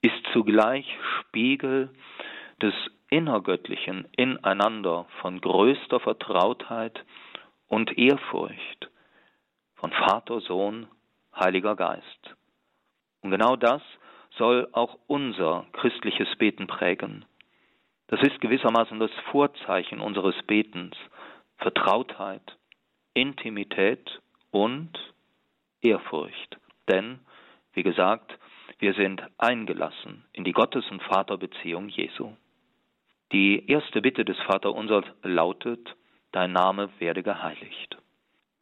ist 0.01 0.25
zugleich 0.33 0.85
Spiegel 1.19 1.89
des 2.61 2.73
innergöttlichen 3.09 4.07
Ineinander 4.15 5.05
von 5.21 5.41
größter 5.41 5.99
Vertrautheit 5.99 7.03
und 7.67 7.97
Ehrfurcht 7.97 8.89
von 9.75 9.91
Vater, 9.91 10.41
Sohn, 10.41 10.87
Heiliger 11.35 11.75
Geist. 11.75 12.35
Und 13.21 13.31
genau 13.31 13.55
das 13.55 13.81
soll 14.37 14.67
auch 14.71 14.97
unser 15.07 15.65
christliches 15.73 16.35
Beten 16.37 16.67
prägen. 16.67 17.25
Das 18.07 18.21
ist 18.21 18.41
gewissermaßen 18.41 18.99
das 18.99 19.11
Vorzeichen 19.31 20.01
unseres 20.01 20.35
Betens. 20.47 20.95
Vertrautheit, 21.57 22.57
Intimität 23.13 24.21
und 24.51 24.91
Ehrfurcht. 25.81 26.57
Denn, 26.89 27.19
wie 27.73 27.83
gesagt, 27.83 28.37
wir 28.81 28.95
sind 28.95 29.21
eingelassen 29.37 30.25
in 30.33 30.43
die 30.43 30.53
Gottes- 30.53 30.89
und 30.89 31.03
Vaterbeziehung 31.03 31.87
Jesu. 31.87 32.31
Die 33.31 33.69
erste 33.69 34.01
Bitte 34.01 34.25
des 34.25 34.37
Vaterunsers 34.39 35.05
lautet, 35.21 35.95
Dein 36.31 36.51
Name 36.53 36.89
werde 36.97 37.21
geheiligt. 37.21 37.97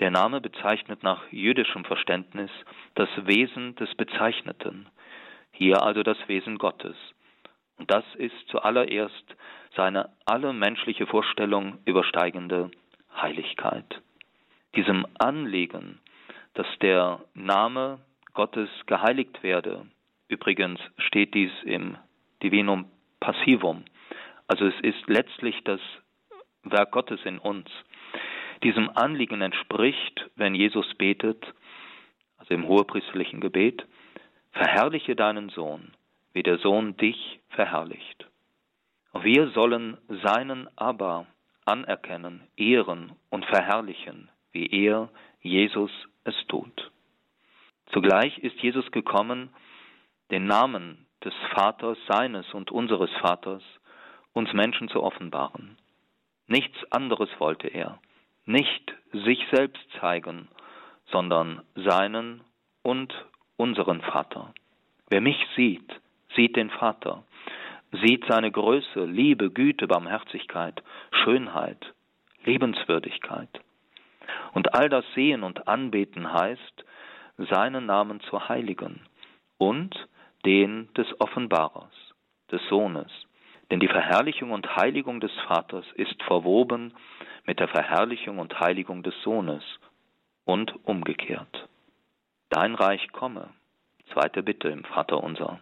Der 0.01 0.11
Name 0.11 0.41
bezeichnet 0.41 1.03
nach 1.03 1.21
jüdischem 1.31 1.85
Verständnis 1.85 2.51
das 2.95 3.09
Wesen 3.27 3.75
des 3.75 3.95
Bezeichneten, 3.95 4.89
hier 5.53 5.83
also 5.83 6.03
das 6.03 6.17
Wesen 6.27 6.57
Gottes. 6.57 6.97
Und 7.77 7.89
das 7.89 8.03
ist 8.15 8.35
zuallererst 8.47 9.35
seine 9.75 10.09
alle 10.25 10.51
menschliche 10.51 11.07
Vorstellung 11.07 11.77
übersteigende 11.85 12.71
Heiligkeit. 13.15 14.01
Diesem 14.75 15.05
Anliegen, 15.17 15.99
dass 16.55 16.67
der 16.81 17.21
Name 17.35 17.99
Gottes 18.33 18.69
geheiligt 18.85 19.43
werde, 19.43 19.85
übrigens 20.29 20.79
steht 20.97 21.33
dies 21.33 21.51
im 21.63 21.97
Divinum 22.41 22.85
Passivum, 23.19 23.83
also 24.47 24.65
es 24.65 24.79
ist 24.81 25.07
letztlich 25.07 25.61
das 25.65 25.81
Werk 26.63 26.91
Gottes 26.91 27.19
in 27.25 27.37
uns. 27.37 27.69
Diesem 28.63 28.89
Anliegen 28.95 29.41
entspricht, 29.41 30.25
wenn 30.35 30.55
Jesus 30.55 30.93
betet, 30.95 31.45
also 32.37 32.53
im 32.53 32.67
hohepriesterlichen 32.67 33.41
Gebet, 33.41 33.85
verherrliche 34.51 35.15
deinen 35.15 35.49
Sohn, 35.49 35.91
wie 36.33 36.43
der 36.43 36.57
Sohn 36.57 36.97
dich 36.97 37.39
verherrlicht. 37.49 38.25
Wir 39.13 39.49
sollen 39.49 39.97
seinen 40.07 40.67
Aber 40.77 41.27
anerkennen, 41.65 42.47
ehren 42.57 43.11
und 43.29 43.45
verherrlichen, 43.45 44.29
wie 44.51 44.67
er, 44.67 45.09
Jesus, 45.41 45.91
es 46.23 46.35
tut. 46.47 46.91
Zugleich 47.91 48.37
ist 48.39 48.59
Jesus 48.61 48.89
gekommen, 48.91 49.49
den 50.31 50.45
Namen 50.45 51.05
des 51.23 51.33
Vaters, 51.53 51.97
seines 52.07 52.53
und 52.53 52.71
unseres 52.71 53.11
Vaters, 53.21 53.63
uns 54.33 54.53
Menschen 54.53 54.89
zu 54.89 55.03
offenbaren. 55.03 55.77
Nichts 56.47 56.77
anderes 56.91 57.29
wollte 57.39 57.67
er, 57.67 57.99
nicht 58.45 58.93
sich 59.11 59.45
selbst 59.51 59.81
zeigen, 59.99 60.47
sondern 61.11 61.61
seinen 61.75 62.41
und 62.83 63.13
unseren 63.57 64.01
Vater. 64.01 64.53
Wer 65.09 65.21
mich 65.21 65.37
sieht, 65.55 65.99
sieht 66.35 66.55
den 66.55 66.69
Vater, 66.69 67.23
sieht 67.91 68.25
seine 68.27 68.51
Größe, 68.51 69.05
Liebe, 69.05 69.49
Güte, 69.49 69.87
Barmherzigkeit, 69.87 70.81
Schönheit, 71.11 71.93
Liebenswürdigkeit. 72.45 73.49
Und 74.53 74.73
all 74.75 74.89
das 74.89 75.05
Sehen 75.15 75.43
und 75.43 75.67
Anbeten 75.67 76.31
heißt, 76.31 76.85
seinen 77.37 77.85
Namen 77.85 78.19
zu 78.21 78.47
heiligen 78.49 79.01
und 79.57 79.95
den 80.45 80.91
des 80.93 81.07
Offenbarers, 81.19 81.93
des 82.51 82.61
Sohnes. 82.69 83.11
Denn 83.71 83.79
die 83.79 83.87
Verherrlichung 83.87 84.51
und 84.51 84.75
Heiligung 84.75 85.19
des 85.19 85.31
Vaters 85.47 85.85
ist 85.95 86.21
verwoben 86.23 86.93
mit 87.45 87.59
der 87.59 87.67
Verherrlichung 87.67 88.39
und 88.39 88.59
Heiligung 88.59 89.03
des 89.03 89.13
Sohnes 89.21 89.63
und 90.45 90.73
umgekehrt. 90.85 91.67
Dein 92.49 92.73
Reich 92.75 93.11
komme. 93.11 93.49
Zweite 94.13 94.41
Bitte 94.41 94.69
im 94.69 94.83
Vater 94.83 95.23
unser. 95.23 95.59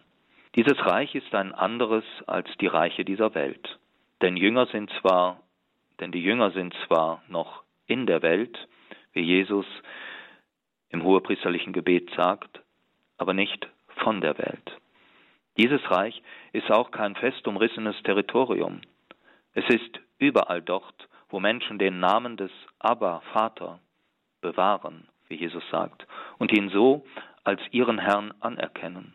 Dieses 0.56 0.78
Reich 0.86 1.14
ist 1.14 1.34
ein 1.34 1.52
anderes 1.52 2.04
als 2.26 2.48
die 2.60 2.66
Reiche 2.66 3.04
dieser 3.04 3.34
Welt. 3.34 3.78
Denn 4.22 4.36
Jünger 4.36 4.66
sind 4.66 4.90
zwar, 5.00 5.40
denn 6.00 6.12
die 6.12 6.22
Jünger 6.22 6.50
sind 6.52 6.74
zwar 6.86 7.22
noch 7.28 7.62
in 7.86 8.06
der 8.06 8.22
Welt, 8.22 8.58
wie 9.12 9.20
Jesus 9.20 9.66
im 10.88 11.02
hohepriesterlichen 11.02 11.72
Gebet 11.72 12.10
sagt, 12.16 12.60
aber 13.18 13.34
nicht 13.34 13.68
von 13.98 14.20
der 14.20 14.38
Welt. 14.38 14.76
Dieses 15.56 15.80
Reich 15.90 16.22
ist 16.52 16.70
auch 16.70 16.90
kein 16.90 17.16
fest 17.16 17.46
umrissenes 17.48 18.00
Territorium. 18.04 18.80
Es 19.54 19.68
ist 19.68 20.00
überall 20.18 20.62
dort, 20.62 21.08
wo 21.30 21.40
Menschen 21.40 21.78
den 21.78 22.00
Namen 22.00 22.36
des 22.36 22.50
Abba, 22.78 23.22
Vater, 23.32 23.80
bewahren, 24.40 25.08
wie 25.28 25.34
Jesus 25.34 25.64
sagt, 25.70 26.06
und 26.38 26.52
ihn 26.52 26.70
so 26.70 27.04
als 27.44 27.60
ihren 27.70 27.98
Herrn 27.98 28.32
anerkennen. 28.40 29.14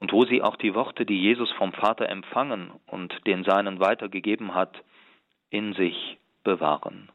Und 0.00 0.12
wo 0.12 0.24
sie 0.24 0.42
auch 0.42 0.56
die 0.56 0.74
Worte, 0.74 1.04
die 1.04 1.20
Jesus 1.20 1.50
vom 1.52 1.72
Vater 1.72 2.08
empfangen 2.08 2.70
und 2.86 3.14
den 3.26 3.44
Seinen 3.44 3.80
weitergegeben 3.80 4.54
hat, 4.54 4.82
in 5.50 5.74
sich 5.74 6.18
bewahren. 6.44 7.10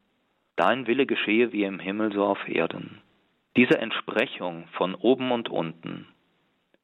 Dein 0.56 0.86
Wille 0.86 1.06
geschehe 1.06 1.52
wie 1.52 1.64
im 1.64 1.80
Himmel 1.80 2.14
so 2.14 2.26
auf 2.26 2.48
Erden. 2.48 3.02
Diese 3.56 3.80
Entsprechung 3.80 4.68
von 4.74 4.96
oben 4.96 5.32
und 5.32 5.50
unten, 5.50 6.08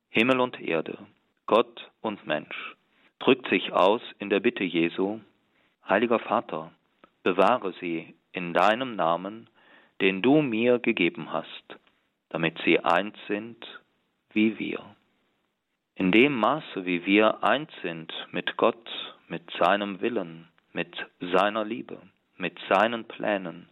Himmel 0.10 0.40
und 0.40 0.60
Erde, 0.60 0.98
Gott 1.46 1.90
und 2.02 2.26
Mensch, 2.26 2.76
drückt 3.20 3.48
sich 3.50 3.72
aus 3.74 4.02
in 4.18 4.30
der 4.30 4.40
Bitte 4.40 4.64
Jesu, 4.64 5.20
Heiliger 5.88 6.20
Vater, 6.20 6.72
bewahre 7.24 7.74
sie 7.80 8.16
in 8.32 8.54
deinem 8.54 8.96
Namen, 8.96 9.50
den 10.02 10.22
du 10.22 10.42
mir 10.42 10.80
gegeben 10.80 11.32
hast, 11.32 11.64
damit 12.30 12.60
sie 12.64 12.80
eins 12.80 13.16
sind 13.28 13.66
wie 14.32 14.58
wir. 14.60 14.80
In 15.96 16.12
dem 16.12 16.36
Maße, 16.36 16.86
wie 16.86 17.06
wir 17.06 17.44
eins 17.44 17.72
sind 17.82 18.14
mit 18.32 18.58
Gott, 18.58 18.90
mit 19.28 19.44
seinem 19.60 20.02
Willen, 20.02 20.48
mit 20.74 20.96
seiner 21.20 21.66
Liebe, 21.66 21.98
mit 22.38 22.58
seinen 22.70 23.06
Plänen, 23.06 23.68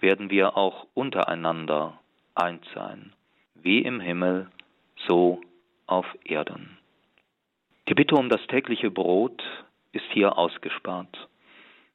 werden 0.00 0.30
wir 0.30 0.56
auch 0.56 0.86
untereinander 0.94 2.00
eins 2.34 2.64
sein, 2.74 3.12
wie 3.54 3.80
im 3.80 4.00
Himmel, 4.00 4.50
so 5.08 5.40
auf 5.90 6.06
Erden. 6.24 6.78
Die 7.88 7.94
Bitte 7.94 8.14
um 8.14 8.28
das 8.28 8.40
tägliche 8.46 8.90
Brot 8.90 9.42
ist 9.92 10.04
hier 10.12 10.38
ausgespart. 10.38 11.28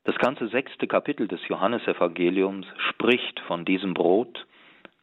Das 0.04 0.16
ganze 0.18 0.48
sechste 0.50 0.88
Kapitel 0.88 1.28
des 1.28 1.40
Johannesevangeliums 1.48 2.68
spricht 2.90 3.40
von 3.48 3.64
diesem 3.64 3.94
Brot, 3.94 4.46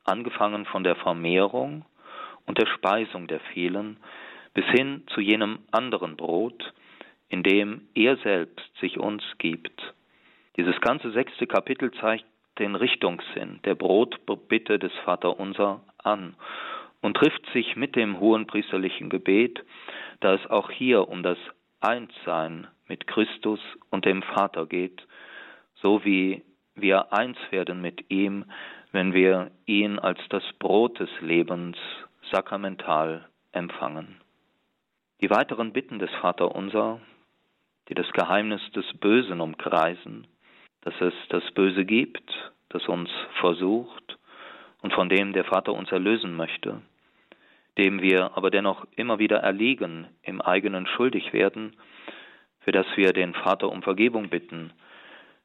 angefangen 0.04 0.66
von 0.66 0.84
der 0.84 0.96
Vermehrung 0.96 1.84
und 2.46 2.58
der 2.58 2.66
Speisung 2.66 3.26
der 3.26 3.40
vielen, 3.52 3.96
bis 4.52 4.66
hin 4.66 5.04
zu 5.08 5.20
jenem 5.20 5.60
anderen 5.70 6.16
Brot, 6.16 6.72
in 7.30 7.42
dem 7.42 7.88
er 7.94 8.16
selbst 8.18 8.70
sich 8.80 8.98
uns 8.98 9.22
gibt. 9.38 9.94
Dieses 10.58 10.78
ganze 10.82 11.10
sechste 11.12 11.46
Kapitel 11.46 11.90
zeigt 11.92 12.26
den 12.58 12.74
Richtungssinn 12.74 13.60
der 13.64 13.74
Brotbitte 13.74 14.78
des 14.78 14.92
Vaterunser 15.04 15.82
an 15.96 16.36
und 17.02 17.16
trifft 17.16 17.44
sich 17.52 17.76
mit 17.76 17.94
dem 17.96 18.18
hohenpriesterlichen 18.18 19.10
Gebet, 19.10 19.62
da 20.20 20.34
es 20.34 20.46
auch 20.48 20.70
hier 20.70 21.08
um 21.08 21.22
das 21.22 21.38
Einssein 21.80 22.68
mit 22.88 23.06
Christus 23.06 23.60
und 23.90 24.06
dem 24.06 24.22
Vater 24.22 24.66
geht, 24.66 25.06
so 25.74 26.04
wie 26.04 26.42
wir 26.74 27.12
eins 27.12 27.36
werden 27.50 27.82
mit 27.82 28.10
ihm, 28.10 28.44
wenn 28.92 29.12
wir 29.12 29.50
ihn 29.66 29.98
als 29.98 30.20
das 30.30 30.44
Brot 30.58 30.98
des 31.00 31.10
Lebens 31.20 31.76
sakramental 32.30 33.28
empfangen. 33.50 34.20
Die 35.20 35.30
weiteren 35.30 35.72
Bitten 35.72 35.98
des 35.98 36.10
Vaterunser, 36.20 37.00
die 37.88 37.94
das 37.94 38.10
Geheimnis 38.12 38.62
des 38.72 38.86
Bösen 38.98 39.40
umkreisen, 39.40 40.26
dass 40.82 40.94
es 41.00 41.14
das 41.28 41.48
Böse 41.52 41.84
gibt, 41.84 42.52
das 42.68 42.86
uns 42.88 43.10
versucht 43.40 44.18
und 44.82 44.92
von 44.92 45.08
dem 45.08 45.32
der 45.32 45.44
Vater 45.44 45.72
uns 45.74 45.90
erlösen 45.90 46.34
möchte, 46.36 46.80
dem 47.78 48.02
wir 48.02 48.36
aber 48.36 48.50
dennoch 48.50 48.86
immer 48.96 49.18
wieder 49.18 49.38
erliegen, 49.38 50.08
im 50.22 50.40
eigenen 50.40 50.86
schuldig 50.86 51.32
werden, 51.32 51.76
für 52.60 52.72
das 52.72 52.86
wir 52.96 53.12
den 53.12 53.34
Vater 53.34 53.70
um 53.70 53.82
Vergebung 53.82 54.28
bitten, 54.28 54.72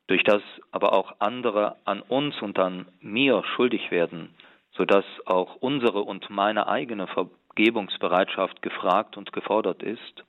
durch 0.08 0.24
das 0.24 0.42
aber 0.72 0.94
auch 0.94 1.16
andere 1.20 1.78
an 1.86 2.02
uns 2.02 2.42
und 2.42 2.58
an 2.60 2.88
mir 3.02 3.44
schuldig 3.56 3.92
werden, 3.92 4.36
so 4.72 4.86
dass 4.86 5.06
auch 5.26 5.56
unsere 5.56 6.02
und 6.02 6.30
meine 6.30 6.68
eigene 6.68 7.08
Vergebungsbereitschaft 7.08 8.62
gefragt 8.62 9.18
und 9.18 9.34
gefordert 9.34 9.84
ist. 9.84 10.24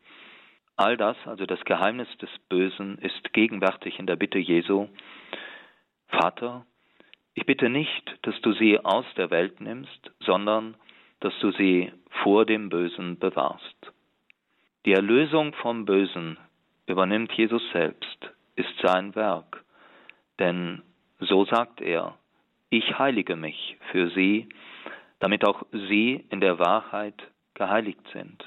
All 0.76 0.96
das, 0.96 1.16
also 1.26 1.44
das 1.44 1.64
Geheimnis 1.64 2.08
des 2.18 2.30
Bösen, 2.48 2.98
ist 2.98 3.32
gegenwärtig 3.32 3.98
in 3.98 4.06
der 4.06 4.16
Bitte 4.16 4.38
Jesu. 4.38 4.88
Vater, 6.08 6.64
ich 7.34 7.46
bitte 7.46 7.68
nicht, 7.68 8.18
dass 8.22 8.40
du 8.40 8.52
sie 8.52 8.78
aus 8.78 9.04
der 9.16 9.30
Welt 9.30 9.60
nimmst, 9.60 10.10
sondern 10.20 10.76
dass 11.20 11.36
du 11.40 11.50
sie 11.52 11.92
vor 12.22 12.46
dem 12.46 12.68
Bösen 12.68 13.18
bewahrst. 13.18 13.92
Die 14.86 14.92
Erlösung 14.92 15.52
vom 15.54 15.84
Bösen 15.84 16.38
übernimmt 16.86 17.32
Jesus 17.32 17.62
selbst, 17.72 18.30
ist 18.56 18.72
sein 18.82 19.14
Werk. 19.14 19.64
Denn 20.38 20.82
so 21.20 21.44
sagt 21.44 21.80
er, 21.80 22.16
ich 22.70 22.98
heilige 22.98 23.36
mich 23.36 23.76
für 23.90 24.10
sie, 24.10 24.48
damit 25.20 25.44
auch 25.44 25.64
sie 25.72 26.24
in 26.30 26.40
der 26.40 26.58
Wahrheit 26.58 27.14
geheiligt 27.54 28.06
sind. 28.12 28.44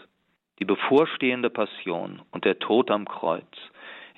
Die 0.59 0.65
bevorstehende 0.65 1.49
Passion 1.49 2.21
und 2.31 2.45
der 2.45 2.59
Tod 2.59 2.91
am 2.91 3.07
Kreuz, 3.07 3.57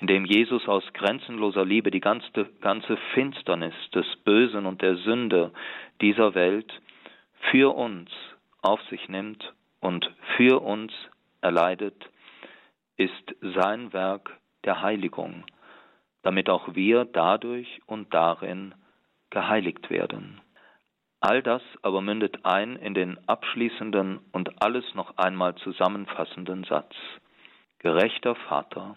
in 0.00 0.06
dem 0.06 0.24
Jesus 0.24 0.68
aus 0.68 0.84
grenzenloser 0.92 1.64
Liebe 1.64 1.90
die 1.90 2.00
ganze, 2.00 2.46
ganze 2.60 2.96
Finsternis 3.14 3.74
des 3.94 4.06
Bösen 4.24 4.66
und 4.66 4.82
der 4.82 4.96
Sünde 4.96 5.52
dieser 6.00 6.34
Welt 6.34 6.72
für 7.50 7.74
uns 7.74 8.10
auf 8.64 8.80
sich 8.90 9.08
nimmt 9.08 9.52
und 9.80 10.10
für 10.36 10.62
uns 10.62 10.92
erleidet, 11.40 11.94
ist 12.96 13.34
sein 13.40 13.92
Werk 13.92 14.38
der 14.64 14.82
Heiligung, 14.82 15.44
damit 16.22 16.48
auch 16.48 16.74
wir 16.74 17.04
dadurch 17.04 17.80
und 17.86 18.12
darin 18.14 18.74
geheiligt 19.30 19.90
werden. 19.90 20.40
All 21.20 21.42
das 21.42 21.62
aber 21.82 22.00
mündet 22.00 22.44
ein 22.44 22.76
in 22.76 22.94
den 22.94 23.18
abschließenden 23.28 24.20
und 24.32 24.62
alles 24.62 24.84
noch 24.94 25.16
einmal 25.16 25.54
zusammenfassenden 25.56 26.64
Satz. 26.64 26.94
Gerechter 27.78 28.34
Vater, 28.34 28.96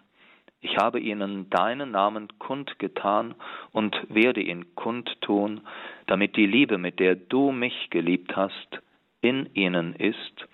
ich 0.59 0.77
habe 0.77 0.99
ihnen 0.99 1.49
deinen 1.49 1.91
Namen 1.91 2.27
kundgetan 2.39 3.35
und 3.71 3.95
werde 4.09 4.41
ihn 4.41 4.75
kundtun, 4.75 5.61
damit 6.07 6.35
die 6.35 6.45
Liebe, 6.47 6.77
mit 6.77 6.99
der 6.99 7.15
du 7.15 7.51
mich 7.51 7.89
geliebt 7.89 8.35
hast, 8.35 8.81
in 9.21 9.49
ihnen 9.53 9.93
ist 9.95 10.47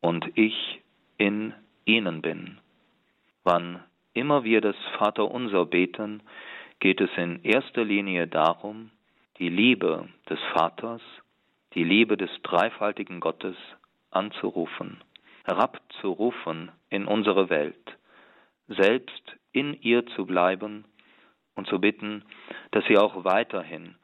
und 0.00 0.26
ich 0.36 0.80
in 1.16 1.54
ihnen 1.84 2.22
bin. 2.22 2.58
Wann 3.44 3.82
immer 4.14 4.44
wir 4.44 4.60
das 4.60 4.76
Vaterunser 4.98 5.66
beten, 5.66 6.22
geht 6.80 7.00
es 7.00 7.10
in 7.16 7.42
erster 7.42 7.84
Linie 7.84 8.26
darum, 8.26 8.90
die 9.38 9.48
Liebe 9.48 10.08
des 10.28 10.38
Vaters, 10.52 11.02
die 11.74 11.84
Liebe 11.84 12.16
des 12.16 12.30
dreifaltigen 12.42 13.20
Gottes 13.20 13.56
anzurufen, 14.10 15.02
herabzurufen 15.44 16.70
in 16.90 17.06
unsere 17.06 17.50
Welt, 17.50 17.96
selbst 18.68 19.36
in 19.52 19.74
ihr 19.80 20.06
zu 20.06 20.26
bleiben 20.26 20.84
und 21.54 21.66
zu 21.66 21.80
bitten, 21.80 22.24
dass 22.70 22.84
sie 22.86 22.98
auch 22.98 23.24
weiterhin 23.24 23.96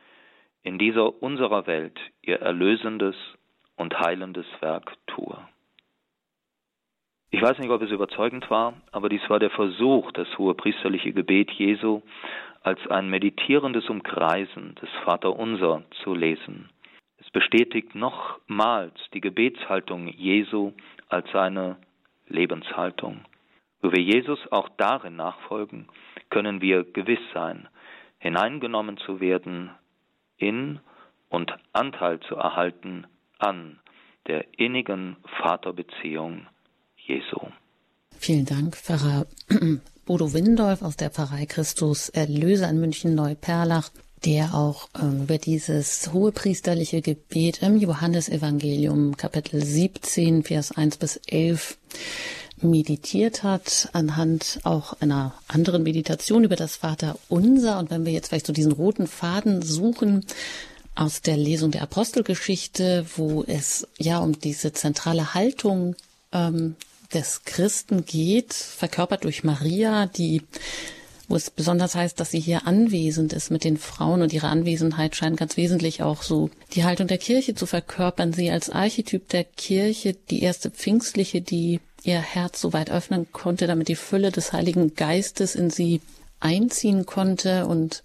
in 0.62 0.78
dieser 0.78 1.22
unserer 1.22 1.66
Welt 1.66 1.98
ihr 2.22 2.40
erlösendes 2.40 3.16
und 3.76 3.98
heilendes 3.98 4.46
Werk 4.60 4.92
tue. 5.06 5.36
Ich 7.30 7.42
weiß 7.42 7.58
nicht, 7.58 7.70
ob 7.70 7.82
es 7.82 7.90
überzeugend 7.90 8.48
war, 8.48 8.74
aber 8.92 9.08
dies 9.08 9.28
war 9.28 9.40
der 9.40 9.50
Versuch, 9.50 10.12
das 10.12 10.28
hohe 10.38 10.54
priesterliche 10.54 11.12
Gebet 11.12 11.50
Jesu 11.50 12.00
als 12.62 12.78
ein 12.88 13.10
meditierendes 13.10 13.90
Umkreisen 13.90 14.76
des 14.76 14.88
Vaterunser 15.04 15.82
zu 16.04 16.14
lesen. 16.14 16.70
Es 17.18 17.28
bestätigt 17.30 17.94
nochmals 17.96 18.94
die 19.12 19.20
Gebetshaltung 19.20 20.06
Jesu 20.08 20.72
als 21.08 21.28
seine 21.32 21.76
Lebenshaltung. 22.28 23.24
Wo 23.82 23.90
wir 23.90 24.00
Jesus 24.00 24.40
auch 24.52 24.68
darin 24.76 25.16
nachfolgen, 25.16 25.88
können 26.30 26.60
wir 26.60 26.84
gewiss 26.84 27.18
sein, 27.32 27.68
hineingenommen 28.18 28.96
zu 28.98 29.20
werden 29.20 29.70
in 30.38 30.78
und 31.28 31.52
Anteil 31.72 32.20
zu 32.20 32.36
erhalten 32.36 33.06
an 33.44 33.78
der 34.26 34.46
innigen 34.58 35.16
Vaterbeziehung 35.42 36.46
Jesu. 36.96 37.38
Vielen 38.18 38.46
Dank, 38.46 38.74
Pfarrer 38.76 39.26
Bodo 40.06 40.32
Windolf 40.32 40.82
aus 40.82 40.96
der 40.96 41.10
Pfarrei 41.10 41.44
Christus 41.46 42.08
Erlöser 42.08 42.70
in 42.70 42.80
München 42.80 43.14
Neuperlach, 43.14 43.90
der 44.24 44.54
auch 44.54 44.88
ähm, 45.00 45.24
über 45.24 45.36
dieses 45.36 46.10
hohepriesterliche 46.12 47.02
Gebet 47.02 47.62
im 47.62 47.76
Johannesevangelium 47.76 49.16
Kapitel 49.18 49.62
17, 49.62 50.42
Vers 50.44 50.72
1 50.72 50.96
bis 50.96 51.20
11 51.26 51.76
meditiert 52.62 53.42
hat, 53.42 53.90
anhand 53.92 54.60
auch 54.62 55.00
einer 55.00 55.34
anderen 55.48 55.82
Meditation 55.82 56.44
über 56.44 56.56
das 56.56 56.76
Vater 56.76 57.18
Unser. 57.28 57.78
Und 57.78 57.90
wenn 57.90 58.06
wir 58.06 58.12
jetzt 58.12 58.28
vielleicht 58.28 58.46
so 58.46 58.54
diesen 58.54 58.72
roten 58.72 59.06
Faden 59.06 59.60
suchen, 59.60 60.24
aus 60.94 61.22
der 61.22 61.36
Lesung 61.36 61.70
der 61.70 61.82
Apostelgeschichte, 61.82 63.06
wo 63.16 63.44
es 63.46 63.86
ja 63.98 64.18
um 64.18 64.38
diese 64.38 64.72
zentrale 64.72 65.34
Haltung 65.34 65.96
ähm, 66.32 66.76
des 67.12 67.44
Christen 67.44 68.04
geht, 68.04 68.52
verkörpert 68.54 69.24
durch 69.24 69.44
Maria, 69.44 70.06
die 70.06 70.42
wo 71.26 71.36
es 71.36 71.50
besonders 71.50 71.94
heißt, 71.94 72.20
dass 72.20 72.30
sie 72.30 72.40
hier 72.40 72.66
anwesend 72.66 73.32
ist 73.32 73.50
mit 73.50 73.64
den 73.64 73.78
Frauen 73.78 74.20
und 74.20 74.32
ihre 74.32 74.48
Anwesenheit 74.48 75.16
scheint 75.16 75.38
ganz 75.38 75.56
wesentlich 75.56 76.02
auch 76.02 76.22
so 76.22 76.50
die 76.74 76.84
Haltung 76.84 77.06
der 77.06 77.18
Kirche 77.18 77.54
zu 77.54 77.64
verkörpern. 77.64 78.32
Sie 78.32 78.50
als 78.50 78.68
Archetyp 78.68 79.28
der 79.30 79.44
Kirche, 79.44 80.14
die 80.28 80.42
erste 80.42 80.70
Pfingstliche, 80.70 81.40
die 81.40 81.80
ihr 82.02 82.20
Herz 82.20 82.60
so 82.60 82.74
weit 82.74 82.90
öffnen 82.90 83.32
konnte, 83.32 83.66
damit 83.66 83.88
die 83.88 83.96
Fülle 83.96 84.32
des 84.32 84.52
Heiligen 84.52 84.94
Geistes 84.94 85.54
in 85.54 85.70
sie 85.70 86.02
einziehen 86.40 87.06
konnte 87.06 87.66
und 87.66 88.02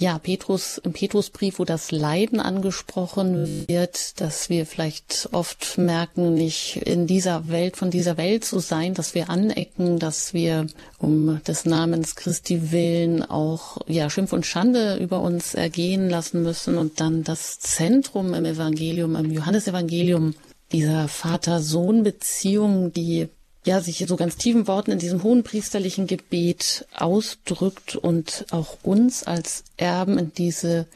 ja, 0.00 0.18
Petrus, 0.18 0.78
im 0.78 0.94
Petrusbrief, 0.94 1.58
wo 1.58 1.66
das 1.66 1.90
Leiden 1.90 2.40
angesprochen 2.40 3.66
wird, 3.68 4.18
dass 4.18 4.48
wir 4.48 4.64
vielleicht 4.64 5.28
oft 5.32 5.76
merken, 5.76 6.32
nicht 6.32 6.76
in 6.76 7.06
dieser 7.06 7.48
Welt, 7.48 7.76
von 7.76 7.90
dieser 7.90 8.16
Welt 8.16 8.46
zu 8.46 8.60
sein, 8.60 8.94
dass 8.94 9.14
wir 9.14 9.28
anecken, 9.28 9.98
dass 9.98 10.32
wir 10.32 10.66
um 10.98 11.42
des 11.46 11.66
Namens 11.66 12.16
Christi 12.16 12.72
willen 12.72 13.22
auch, 13.22 13.76
ja, 13.86 14.08
Schimpf 14.08 14.32
und 14.32 14.46
Schande 14.46 14.96
über 14.96 15.20
uns 15.20 15.52
ergehen 15.52 16.08
lassen 16.08 16.42
müssen 16.42 16.78
und 16.78 16.98
dann 16.98 17.22
das 17.22 17.58
Zentrum 17.58 18.32
im 18.32 18.46
Evangelium, 18.46 19.16
im 19.16 19.30
Johannesevangelium 19.30 20.34
dieser 20.72 21.08
Vater-Sohn-Beziehung, 21.08 22.94
die 22.94 23.28
ja, 23.64 23.80
sich 23.80 24.04
so 24.06 24.16
ganz 24.16 24.36
tiefen 24.36 24.66
Worten 24.66 24.90
in 24.90 24.98
diesem 24.98 25.22
hohen 25.22 25.42
priesterlichen 25.42 26.06
Gebet 26.06 26.86
ausdrückt 26.96 27.96
und 27.96 28.46
auch 28.50 28.78
uns 28.82 29.24
als 29.24 29.64
Erben 29.76 30.18
in 30.18 30.32
diese 30.32 30.86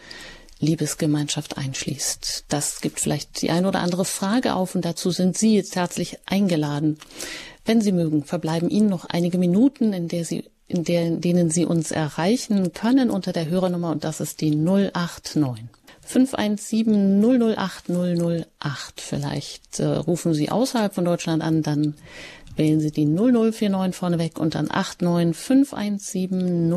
Liebesgemeinschaft 0.61 1.59
einschließt. 1.59 2.45
Das 2.49 2.81
gibt 2.81 3.01
vielleicht 3.01 3.43
die 3.43 3.51
eine 3.51 3.69
oder 3.69 3.81
andere 3.81 4.05
Frage 4.05 4.55
auf 4.55 4.75
und 4.75 4.85
dazu 4.85 5.11
sind 5.11 5.37
Sie 5.37 5.55
jetzt 5.55 5.77
herzlich 5.77 6.19
eingeladen. 6.27 6.99
Wenn 7.67 7.81
Sie 7.81 7.93
mögen, 7.93 8.25
verbleiben 8.25 8.71
Ihnen 8.71 8.89
noch 8.89 9.05
einige 9.05 9.39
Minuten, 9.39 9.93
in 9.93 10.09
der 10.09 10.25
Sie 10.25 10.45
in, 10.67 10.85
der, 10.85 11.03
in 11.07 11.21
denen 11.21 11.51
Sie 11.51 11.67
uns 11.67 11.91
erreichen 11.91 12.73
können 12.73 13.11
unter 13.11 13.33
der 13.33 13.49
Hörernummer 13.51 13.91
und 13.91 14.03
das 14.05 14.21
ist 14.21 14.41
die 14.41 14.57
089 14.57 15.67
517 16.01 17.23
008 17.23 17.89
008. 17.89 19.01
Vielleicht 19.01 19.81
äh, 19.81 19.87
rufen 19.87 20.35
Sie 20.35 20.51
außerhalb 20.51 20.95
von 20.95 21.05
Deutschland 21.05 21.43
an, 21.43 21.63
dann 21.63 21.95
wählen 22.57 22.81
Sie 22.81 22.91
die 22.91 23.07
0049 23.07 23.95
vorneweg 23.95 24.39
und 24.39 24.55
dann 24.55 24.71
89517 24.71 26.69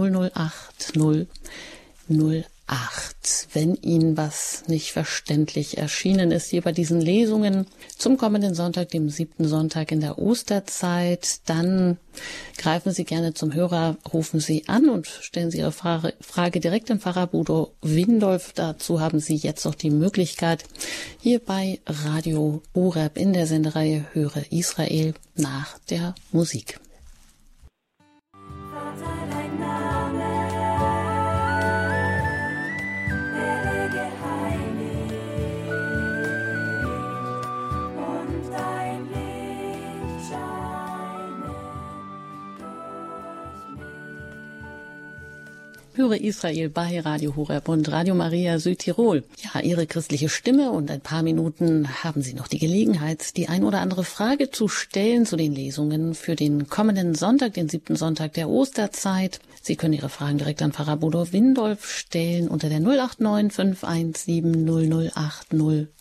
008 2.68 3.08
008. 3.28 3.48
Wenn 3.54 3.76
Ihnen 3.76 4.18
was 4.18 4.64
nicht 4.68 4.92
verständlich 4.92 5.78
erschienen 5.78 6.32
ist 6.32 6.50
hier 6.50 6.62
bei 6.62 6.72
diesen 6.72 7.02
Lesungen 7.02 7.68
zum 7.98 8.18
kommenden 8.18 8.54
Sonntag, 8.54 8.90
dem 8.90 9.10
siebten 9.10 9.48
Sonntag 9.48 9.92
in 9.92 10.02
der 10.02 10.20
Osterzeit, 10.20 11.40
dann 11.46 11.98
greifen 12.58 12.92
Sie 12.92 13.04
gerne 13.04 13.34
zum 13.34 13.54
Hörer, 13.54 13.98
rufen 14.14 14.40
Sie 14.40 14.68
an 14.68 14.90
und 14.90 15.08
stellen 15.08 15.52
Sie 15.52 15.60
Ihre 15.60 15.72
Frage, 15.72 16.14
Frage 16.22 16.60
direkt 16.60 16.90
im 16.90 17.00
Pfarrer 17.00 17.28
Budo 17.28 17.74
Windolf. 17.82 18.54
Dazu 18.54 19.00
haben 19.00 19.20
Sie 19.20 19.36
jetzt 19.36 19.66
noch 19.66 19.76
die 19.76 19.92
Möglichkeit, 19.92 20.64
hier 21.22 21.40
bei 21.40 21.80
Radio 21.86 22.62
Ureb 22.74 23.18
in 23.18 23.34
der 23.34 23.48
Sendereihe 23.48 24.06
Höre 24.14 24.52
Israel 24.52 25.14
nach 25.36 25.78
der 25.90 26.16
Musik. 26.32 26.80
Höre 46.08 46.22
Israel 46.22 46.70
bei 46.70 47.02
Radio 47.02 47.36
Horeb 47.36 47.68
und 47.68 47.92
Radio 47.92 48.16
Maria 48.16 48.60
Südtirol. 48.60 49.26
Ja, 49.44 49.60
Ihre 49.60 49.86
christliche 49.88 50.30
Stimme 50.30 50.72
und 50.72 50.90
ein 50.90 51.02
paar 51.02 51.22
Minuten 51.22 52.02
haben 52.02 52.22
Sie 52.22 52.34
noch 52.34 52.48
die 52.48 52.60
Gelegenheit, 52.60 53.36
die 53.36 53.50
ein 53.50 53.66
oder 53.66 53.82
andere 53.82 54.06
Frage 54.06 54.50
zu 54.50 54.70
stellen 54.70 55.26
zu 55.26 55.36
den 55.36 55.54
Lesungen 55.54 56.16
für 56.16 56.38
den 56.38 56.70
kommenden 56.70 57.14
Sonntag, 57.14 57.56
den 57.56 57.68
siebten 57.68 57.98
Sonntag 57.98 58.32
der 58.36 58.48
Osterzeit. 58.48 59.42
Sie 59.62 59.76
können 59.76 59.96
Ihre 59.96 60.08
Fragen 60.08 60.38
direkt 60.38 60.62
an 60.62 60.72
Pfarrer 60.72 60.96
Bodo 60.96 61.34
Windolf 61.34 61.92
stellen 61.92 62.48
unter 62.48 62.70
der 62.70 62.80
089 62.80 63.78
517 63.78 65.12
008 65.14 65.48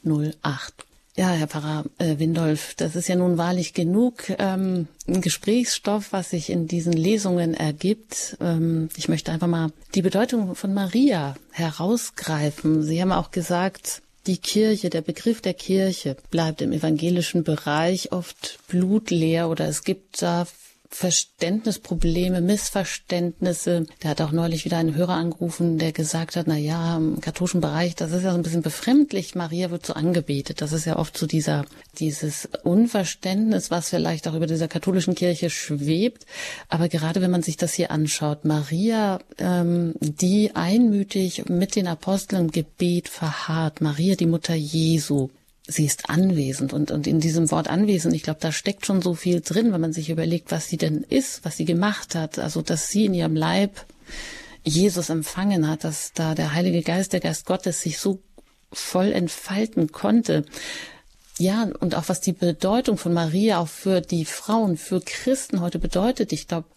008. 0.05 0.87
Ja, 1.19 1.31
Herr 1.31 1.49
Pfarrer 1.49 1.87
äh, 1.97 2.19
Windolf, 2.19 2.75
das 2.75 2.95
ist 2.95 3.09
ja 3.09 3.17
nun 3.17 3.39
wahrlich 3.39 3.73
genug 3.73 4.25
ähm, 4.39 4.87
Gesprächsstoff, 5.07 6.13
was 6.13 6.29
sich 6.29 6.51
in 6.51 6.69
diesen 6.69 6.93
Lesungen 6.93 7.55
ergibt. 7.55 8.37
Ähm, 8.39 8.91
ich 8.99 9.09
möchte 9.09 9.33
einfach 9.33 9.47
mal 9.47 9.73
die 9.95 10.03
Bedeutung 10.03 10.55
von 10.55 10.75
Maria 10.75 11.35
herausgreifen. 11.53 12.83
Sie 12.83 13.01
haben 13.01 13.13
auch 13.13 13.31
gesagt, 13.31 14.03
die 14.27 14.37
Kirche, 14.37 14.91
der 14.91 15.01
Begriff 15.01 15.41
der 15.41 15.55
Kirche 15.55 16.19
bleibt 16.31 16.61
im 16.61 16.73
evangelischen 16.73 17.45
Bereich 17.45 18.13
oft 18.13 18.59
blutleer 18.69 19.49
oder 19.49 19.67
es 19.67 19.85
gibt 19.85 20.21
da 20.21 20.47
Verständnisprobleme, 20.91 22.41
Missverständnisse. 22.41 23.87
Der 24.03 24.11
hat 24.11 24.21
auch 24.21 24.33
neulich 24.33 24.65
wieder 24.65 24.79
einen 24.79 24.95
Hörer 24.95 25.15
angerufen, 25.15 25.79
der 25.79 25.93
gesagt 25.93 26.37
hat, 26.37 26.47
na 26.47 26.57
ja, 26.57 26.97
im 26.97 27.21
katholischen 27.21 27.61
Bereich, 27.61 27.95
das 27.95 28.13
ist 28.13 28.23
ja 28.23 28.31
so 28.31 28.37
ein 28.37 28.43
bisschen 28.43 28.63
befremdlich. 28.63 29.35
Maria 29.35 29.71
wird 29.71 29.87
so 29.87 29.95
angebetet. 29.95 30.61
Das 30.61 30.73
ist 30.73 30.85
ja 30.85 30.97
oft 30.97 31.17
so 31.17 31.27
dieser, 31.27 31.65
dieses 31.99 32.49
Unverständnis, 32.63 33.71
was 33.71 33.91
vielleicht 33.91 34.29
auch 34.29 34.35
über 34.35 34.47
dieser 34.47 34.69
katholischen 34.69 35.15
Kirche 35.15 35.51
schwebt. 35.51 36.27
Aber 36.69 36.89
gerade 36.89 37.21
wenn 37.21 37.31
man 37.31 37.43
sich 37.43 37.57
das 37.57 37.75
hier 37.75 37.91
anschaut, 37.91 38.45
Maria, 38.45 39.21
ähm, 39.39 39.95
die 40.01 40.55
einmütig 40.55 41.49
mit 41.49 41.77
den 41.77 41.87
Aposteln 41.87 42.47
im 42.47 42.51
Gebet 42.51 43.09
verharrt, 43.09 43.81
Maria, 43.81 44.15
die 44.15 44.27
Mutter 44.27 44.55
Jesu, 44.55 45.31
sie 45.67 45.85
ist 45.85 46.09
anwesend 46.09 46.73
und, 46.73 46.91
und 46.91 47.07
in 47.07 47.21
diesem 47.21 47.51
Wort 47.51 47.69
anwesend, 47.69 48.15
ich 48.15 48.23
glaube, 48.23 48.41
da 48.41 48.53
steckt 48.53 48.87
schon 48.87 49.03
so 49.03 49.15
viel 49.15 49.41
drin, 49.41 49.73
wenn 49.73 49.81
man 49.81 49.93
sich 49.93 50.11
überlegt, 50.11 50.53
was 50.53 50.69
sie 50.69 50.77
denn 50.77 51.03
ist, 51.03 51.45
was 51.45 51.57
sie 51.57 51.65
gemacht 51.65 52.15
hat, 52.15 52.39
also 52.39 52.63
dass 52.63 52.89
sie 52.89 53.07
in 53.07 53.15
ihrem 53.15 53.35
Leib 53.35 53.85
Jesus 54.63 55.11
empfangen 55.11 55.69
hat, 55.69 55.85
dass 55.85 56.13
da 56.13 56.35
der 56.35 56.53
Heilige 56.53 56.83
Geist, 56.83 57.13
der 57.13 57.21
Geist 57.21 57.47
Gottes 57.47 57.81
sich 57.81 57.99
so 57.99 58.21
voll 58.73 59.13
entfalten 59.13 59.93
konnte. 59.93 60.45
Ja, 61.39 61.69
und 61.81 61.95
auch 61.95 62.09
was 62.09 62.21
die 62.21 62.33
Bedeutung 62.33 62.97
von 62.97 63.13
Maria 63.13 63.59
auch 63.59 63.69
für 63.69 64.01
die 64.01 64.25
Frauen, 64.25 64.77
für 64.77 65.01
Christen 65.01 65.61
heute 65.61 65.79
bedeutet, 65.79 66.33
ich 66.33 66.49
glaube, 66.49 66.69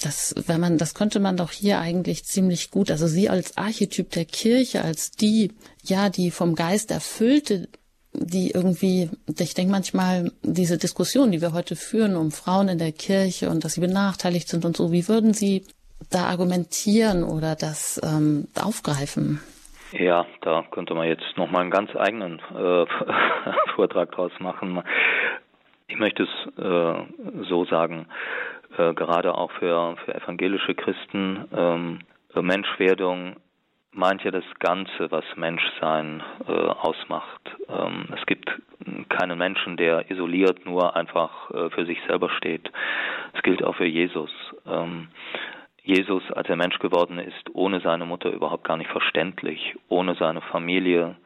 das, 0.00 0.34
wenn 0.46 0.60
man, 0.60 0.78
das 0.78 0.94
könnte 0.94 1.20
man 1.20 1.36
doch 1.36 1.50
hier 1.50 1.78
eigentlich 1.80 2.24
ziemlich 2.24 2.70
gut, 2.70 2.90
also 2.90 3.06
sie 3.06 3.28
als 3.28 3.56
Archetyp 3.56 4.10
der 4.10 4.24
Kirche, 4.24 4.82
als 4.82 5.10
die, 5.10 5.52
ja, 5.84 6.08
die 6.08 6.30
vom 6.30 6.54
Geist 6.54 6.90
erfüllte 6.90 7.68
die 8.12 8.50
irgendwie, 8.50 9.10
ich 9.38 9.54
denke 9.54 9.70
manchmal, 9.70 10.32
diese 10.42 10.78
Diskussion, 10.78 11.30
die 11.30 11.40
wir 11.40 11.52
heute 11.52 11.76
führen 11.76 12.16
um 12.16 12.30
Frauen 12.30 12.68
in 12.68 12.78
der 12.78 12.92
Kirche 12.92 13.50
und 13.50 13.64
dass 13.64 13.74
sie 13.74 13.80
benachteiligt 13.80 14.48
sind 14.48 14.64
und 14.64 14.76
so, 14.76 14.92
wie 14.92 15.08
würden 15.08 15.34
Sie 15.34 15.64
da 16.10 16.24
argumentieren 16.24 17.22
oder 17.24 17.54
das 17.54 18.00
ähm, 18.02 18.48
aufgreifen? 18.60 19.40
Ja, 19.92 20.26
da 20.42 20.64
könnte 20.70 20.94
man 20.94 21.08
jetzt 21.08 21.36
nochmal 21.36 21.62
einen 21.62 21.70
ganz 21.70 21.94
eigenen 21.96 22.40
äh, 22.54 22.86
Vortrag 23.74 24.12
draus 24.12 24.32
machen. 24.38 24.82
Ich 25.88 25.98
möchte 25.98 26.24
es 26.24 26.62
äh, 26.62 27.44
so 27.48 27.64
sagen, 27.64 28.06
äh, 28.76 28.92
gerade 28.92 29.34
auch 29.34 29.50
für, 29.52 29.96
für 30.04 30.14
evangelische 30.14 30.74
Christen, 30.74 31.44
ähm, 31.56 32.00
Menschwerdung 32.40 33.36
meint 33.92 34.22
ja 34.22 34.30
das 34.30 34.44
Ganze, 34.58 35.10
was 35.10 35.24
Menschsein 35.36 36.22
äh, 36.46 36.52
ausmacht. 36.52 37.40
Ähm, 37.68 38.06
es 38.16 38.24
gibt 38.26 38.50
keinen 39.08 39.38
Menschen, 39.38 39.76
der 39.76 40.10
isoliert 40.10 40.64
nur 40.64 40.94
einfach 40.94 41.50
äh, 41.50 41.70
für 41.70 41.86
sich 41.86 41.98
selber 42.06 42.30
steht. 42.30 42.70
Es 43.34 43.42
gilt 43.42 43.62
auch 43.64 43.76
für 43.76 43.86
Jesus. 43.86 44.30
Ähm, 44.66 45.08
Jesus, 45.82 46.22
als 46.32 46.48
er 46.48 46.56
Mensch 46.56 46.78
geworden 46.80 47.18
ist, 47.18 47.54
ohne 47.54 47.80
seine 47.80 48.04
Mutter 48.04 48.30
überhaupt 48.30 48.64
gar 48.64 48.76
nicht 48.76 48.90
verständlich, 48.90 49.74
ohne 49.88 50.14
seine 50.16 50.42
Familie 50.42 51.16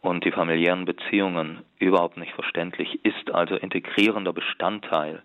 und 0.00 0.24
die 0.24 0.30
familiären 0.30 0.84
Beziehungen 0.84 1.62
überhaupt 1.80 2.16
nicht 2.16 2.32
verständlich, 2.32 3.04
ist 3.04 3.34
also 3.34 3.56
integrierender 3.56 4.32
Bestandteil 4.32 5.22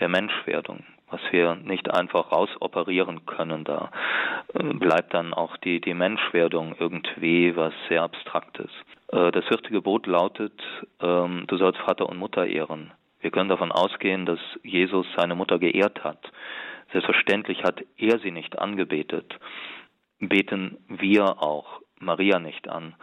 der 0.00 0.08
Menschwerdung 0.08 0.82
was 1.10 1.20
wir 1.30 1.54
nicht 1.56 1.92
einfach 1.92 2.32
rausoperieren 2.32 3.26
können. 3.26 3.64
Da 3.64 3.90
äh, 4.54 4.62
bleibt 4.62 5.14
dann 5.14 5.34
auch 5.34 5.56
die, 5.58 5.80
die 5.80 5.94
Menschwerdung 5.94 6.74
irgendwie 6.78 7.56
was 7.56 7.72
sehr 7.88 8.02
Abstraktes. 8.02 8.70
Äh, 9.12 9.30
das 9.32 9.44
vierte 9.46 9.70
Gebot 9.70 10.06
lautet, 10.06 10.60
ähm, 11.00 11.44
du 11.46 11.56
sollst 11.56 11.80
Vater 11.80 12.08
und 12.08 12.18
Mutter 12.18 12.46
ehren. 12.46 12.92
Wir 13.20 13.30
können 13.30 13.48
davon 13.48 13.72
ausgehen, 13.72 14.26
dass 14.26 14.40
Jesus 14.62 15.06
seine 15.16 15.34
Mutter 15.34 15.58
geehrt 15.58 16.04
hat. 16.04 16.18
Selbstverständlich 16.92 17.62
hat 17.64 17.82
er 17.96 18.18
sie 18.18 18.30
nicht 18.30 18.58
angebetet. 18.58 19.38
Beten 20.20 20.78
wir 20.88 21.42
auch 21.42 21.80
Maria 21.98 22.38
nicht 22.38 22.68
an. 22.68 22.94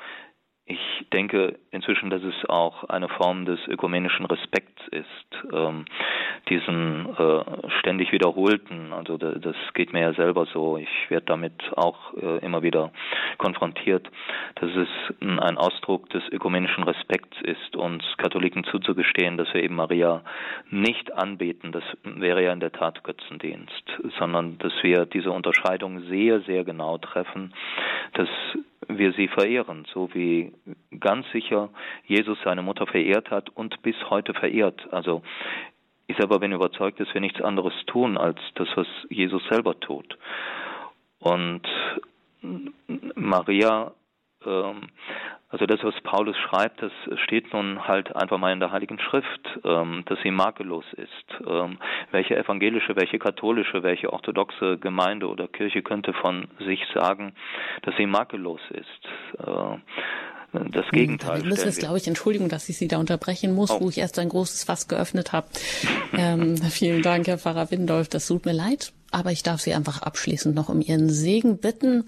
Ich 0.72 1.06
denke 1.12 1.60
inzwischen, 1.72 2.10
dass 2.10 2.24
es 2.24 2.46
auch 2.48 2.86
eine 2.86 3.10
Form 3.10 3.44
des 3.44 3.60
ökumenischen 3.68 4.26
Respekts 4.26 4.82
ist, 4.92 5.52
ähm, 5.52 5.84
diesen 6.48 7.10
äh, 7.18 7.44
ständig 7.80 8.14
wiederholten, 8.14 8.94
also 8.94 9.18
das 9.18 9.56
geht 9.74 9.92
mir 9.92 10.00
ja 10.00 10.14
selber 10.14 10.46
so, 10.46 10.78
ich 10.78 11.10
werde 11.10 11.26
damit 11.26 11.54
auch 11.76 12.14
äh, 12.14 12.38
immer 12.38 12.64
wieder 12.64 12.94
konfrontiert, 13.38 14.10
dass 14.56 14.70
es 14.70 14.88
ein 15.20 15.58
Ausdruck 15.58 16.10
des 16.12 16.24
ökumenischen 16.32 16.86
Respekts 16.86 17.36
ist, 17.42 17.76
uns 17.76 18.06
Katholiken 18.18 18.64
zuzugestehen, 18.64 19.36
dass 19.36 19.54
wir 19.54 19.64
eben 19.64 19.76
Maria 19.76 20.22
nicht 20.70 21.12
anbeten, 21.12 21.74
das 21.74 21.84
wäre 22.06 22.46
ja 22.46 22.54
in 22.54 22.62
der 22.62 22.72
Tat 22.72 23.04
Götzendienst, 23.04 23.84
sondern 24.18 24.58
dass 24.60 24.74
wir 24.84 25.06
diese 25.06 25.32
Unterscheidung 25.32 26.04
sehr, 26.08 26.40
sehr 26.42 26.64
genau 26.64 26.98
treffen, 26.98 27.54
dass 28.14 28.30
wir 28.88 29.14
sie 29.14 29.28
verehren, 29.28 29.86
so 29.94 30.10
wie 30.14 30.52
ganz 31.00 31.26
sicher 31.32 31.70
Jesus 32.06 32.38
seine 32.44 32.62
Mutter 32.62 32.88
verehrt 32.88 33.30
hat 33.32 33.50
und 33.50 33.82
bis 33.82 33.96
heute 34.10 34.34
verehrt. 34.34 34.92
Also 34.92 35.22
ich 36.08 36.18
selber 36.18 36.40
bin 36.40 36.52
überzeugt, 36.52 37.00
dass 37.00 37.14
wir 37.14 37.22
nichts 37.22 37.42
anderes 37.42 37.74
tun 37.88 38.18
als 38.18 38.40
das, 38.56 38.68
was 38.76 38.88
Jesus 39.10 39.44
selber 39.50 39.80
tut. 39.80 40.18
Und 41.20 41.62
Maria 43.16 43.94
also 44.44 45.66
das, 45.66 45.84
was 45.84 45.94
Paulus 46.02 46.38
schreibt, 46.38 46.82
das 46.82 46.92
steht 47.24 47.52
nun 47.54 47.88
halt 47.88 48.16
einfach 48.16 48.38
mal 48.38 48.54
in 48.54 48.60
der 48.60 48.72
Heiligen 48.72 49.00
Schrift, 49.00 49.60
ähm, 49.66 50.04
dass 50.06 50.20
sie 50.22 50.32
makellos 50.32 50.86
ist. 50.94 51.42
Ähm, 51.46 51.78
welche 52.12 52.38
evangelische, 52.38 52.96
welche 52.96 53.20
katholische, 53.20 53.84
welche 53.84 54.14
orthodoxe 54.14 54.78
Gemeinde 54.78 55.28
oder 55.28 55.48
Kirche 55.48 55.82
könnte 55.82 56.14
von 56.14 56.48
sich 56.60 56.82
sagen, 56.94 57.34
dass 57.82 57.96
sie 57.98 58.06
makellos 58.06 58.62
ist? 58.72 59.10
Äh, 60.54 60.70
das 60.72 60.86
hm, 60.86 60.92
Gegenteil. 60.92 61.42
Wir 61.42 61.50
müssen 61.50 61.68
es, 61.68 61.78
glaube 61.78 61.98
ich, 61.98 62.08
Entschuldigung, 62.08 62.50
dass 62.50 62.70
ich 62.70 62.78
Sie 62.78 62.88
da 62.88 62.98
unterbrechen 62.98 63.54
muss, 63.54 63.72
oh. 63.72 63.82
wo 63.82 63.90
ich 63.90 63.98
erst 63.98 64.20
ein 64.20 64.30
großes 64.30 64.64
Fass 64.64 64.88
geöffnet 64.88 65.32
habe. 65.32 65.48
ähm, 66.14 66.58
vielen 66.70 67.02
Dank, 67.02 67.28
Herr 67.28 67.38
Pfarrer 67.38 67.72
Windolf. 67.72 68.10
Das 68.10 68.28
tut 68.28 68.46
mir 68.46 68.54
leid. 68.54 68.94
Aber 69.14 69.32
ich 69.34 69.44
darf 69.44 69.60
Sie 69.60 69.74
einfach 69.74 70.02
abschließend 70.02 70.56
noch 70.56 70.70
um 70.70 70.80
Ihren 70.80 71.10
Segen 71.10 71.58
bitten. 71.58 72.06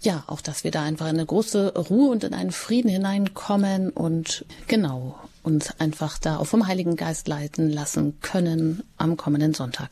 Ja, 0.00 0.24
auch, 0.26 0.40
dass 0.40 0.64
wir 0.64 0.72
da 0.72 0.82
einfach 0.82 1.06
in 1.06 1.14
eine 1.14 1.26
große 1.26 1.74
Ruhe 1.76 2.10
und 2.10 2.24
in 2.24 2.34
einen 2.34 2.50
Frieden 2.50 2.90
hineinkommen 2.90 3.90
und 3.90 4.44
genau 4.66 5.16
uns 5.42 5.78
einfach 5.80 6.18
da 6.18 6.38
auch 6.38 6.46
vom 6.46 6.66
Heiligen 6.66 6.96
Geist 6.96 7.28
leiten 7.28 7.70
lassen 7.70 8.20
können 8.20 8.82
am 8.98 9.16
kommenden 9.16 9.54
Sonntag. 9.54 9.90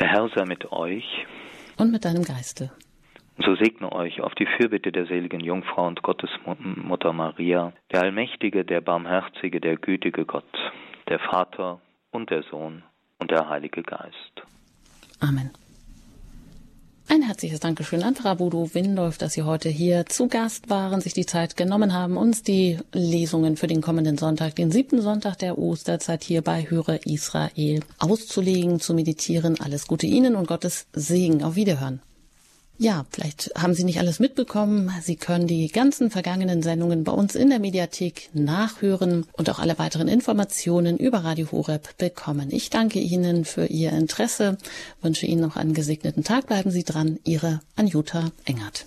Der 0.00 0.08
Herr 0.08 0.30
sei 0.34 0.44
mit 0.46 0.72
euch. 0.72 1.04
Und 1.76 1.92
mit 1.92 2.04
deinem 2.04 2.24
Geiste. 2.24 2.70
So 3.44 3.54
segne 3.54 3.90
euch 3.92 4.20
auf 4.20 4.34
die 4.34 4.46
Fürbitte 4.46 4.92
der 4.92 5.06
seligen 5.06 5.40
Jungfrau 5.40 5.86
und 5.86 6.02
Gottesmutter 6.02 7.12
Maria, 7.14 7.72
der 7.90 8.02
allmächtige, 8.02 8.64
der 8.64 8.82
barmherzige, 8.82 9.60
der 9.60 9.76
gütige 9.76 10.26
Gott, 10.26 10.44
der 11.08 11.18
Vater 11.18 11.80
und 12.10 12.28
der 12.30 12.42
Sohn 12.50 12.82
und 13.18 13.30
der 13.30 13.48
Heilige 13.48 13.82
Geist. 13.82 14.42
Amen. 15.20 15.50
Ein 17.08 17.22
herzliches 17.22 17.60
Dankeschön 17.60 18.02
an 18.02 18.14
Frau 18.14 18.36
Bodo 18.36 18.72
Windolf, 18.74 19.18
dass 19.18 19.32
Sie 19.32 19.42
heute 19.42 19.68
hier 19.68 20.06
zu 20.06 20.28
Gast 20.28 20.70
waren, 20.70 21.00
sich 21.00 21.14
die 21.14 21.26
Zeit 21.26 21.56
genommen 21.56 21.92
haben, 21.92 22.16
uns 22.16 22.42
die 22.42 22.78
Lesungen 22.92 23.56
für 23.56 23.66
den 23.66 23.80
kommenden 23.80 24.16
Sonntag, 24.16 24.54
den 24.54 24.70
siebten 24.70 25.00
Sonntag 25.00 25.36
der 25.38 25.58
Osterzeit 25.58 26.22
hier 26.22 26.42
bei 26.42 26.68
Höre 26.68 27.04
Israel 27.06 27.80
auszulegen, 27.98 28.80
zu 28.80 28.94
meditieren. 28.94 29.56
Alles 29.60 29.88
Gute 29.88 30.06
Ihnen 30.06 30.36
und 30.36 30.46
Gottes 30.46 30.88
Segen. 30.92 31.42
Auf 31.42 31.56
Wiederhören. 31.56 32.00
Ja, 32.82 33.04
vielleicht 33.10 33.50
haben 33.58 33.74
Sie 33.74 33.84
nicht 33.84 33.98
alles 33.98 34.20
mitbekommen. 34.20 34.90
Sie 35.02 35.16
können 35.16 35.46
die 35.46 35.68
ganzen 35.68 36.10
vergangenen 36.10 36.62
Sendungen 36.62 37.04
bei 37.04 37.12
uns 37.12 37.34
in 37.34 37.50
der 37.50 37.58
Mediathek 37.58 38.30
nachhören 38.32 39.26
und 39.34 39.50
auch 39.50 39.58
alle 39.58 39.78
weiteren 39.78 40.08
Informationen 40.08 40.96
über 40.96 41.18
Radio 41.18 41.52
Horeb 41.52 41.98
bekommen. 41.98 42.48
Ich 42.50 42.70
danke 42.70 42.98
Ihnen 42.98 43.44
für 43.44 43.66
Ihr 43.66 43.92
Interesse, 43.92 44.56
wünsche 45.02 45.26
Ihnen 45.26 45.42
noch 45.42 45.56
einen 45.56 45.74
gesegneten 45.74 46.24
Tag. 46.24 46.46
Bleiben 46.46 46.70
Sie 46.70 46.84
dran. 46.84 47.18
Ihre 47.22 47.60
Anjuta 47.76 48.32
Engert. 48.46 48.86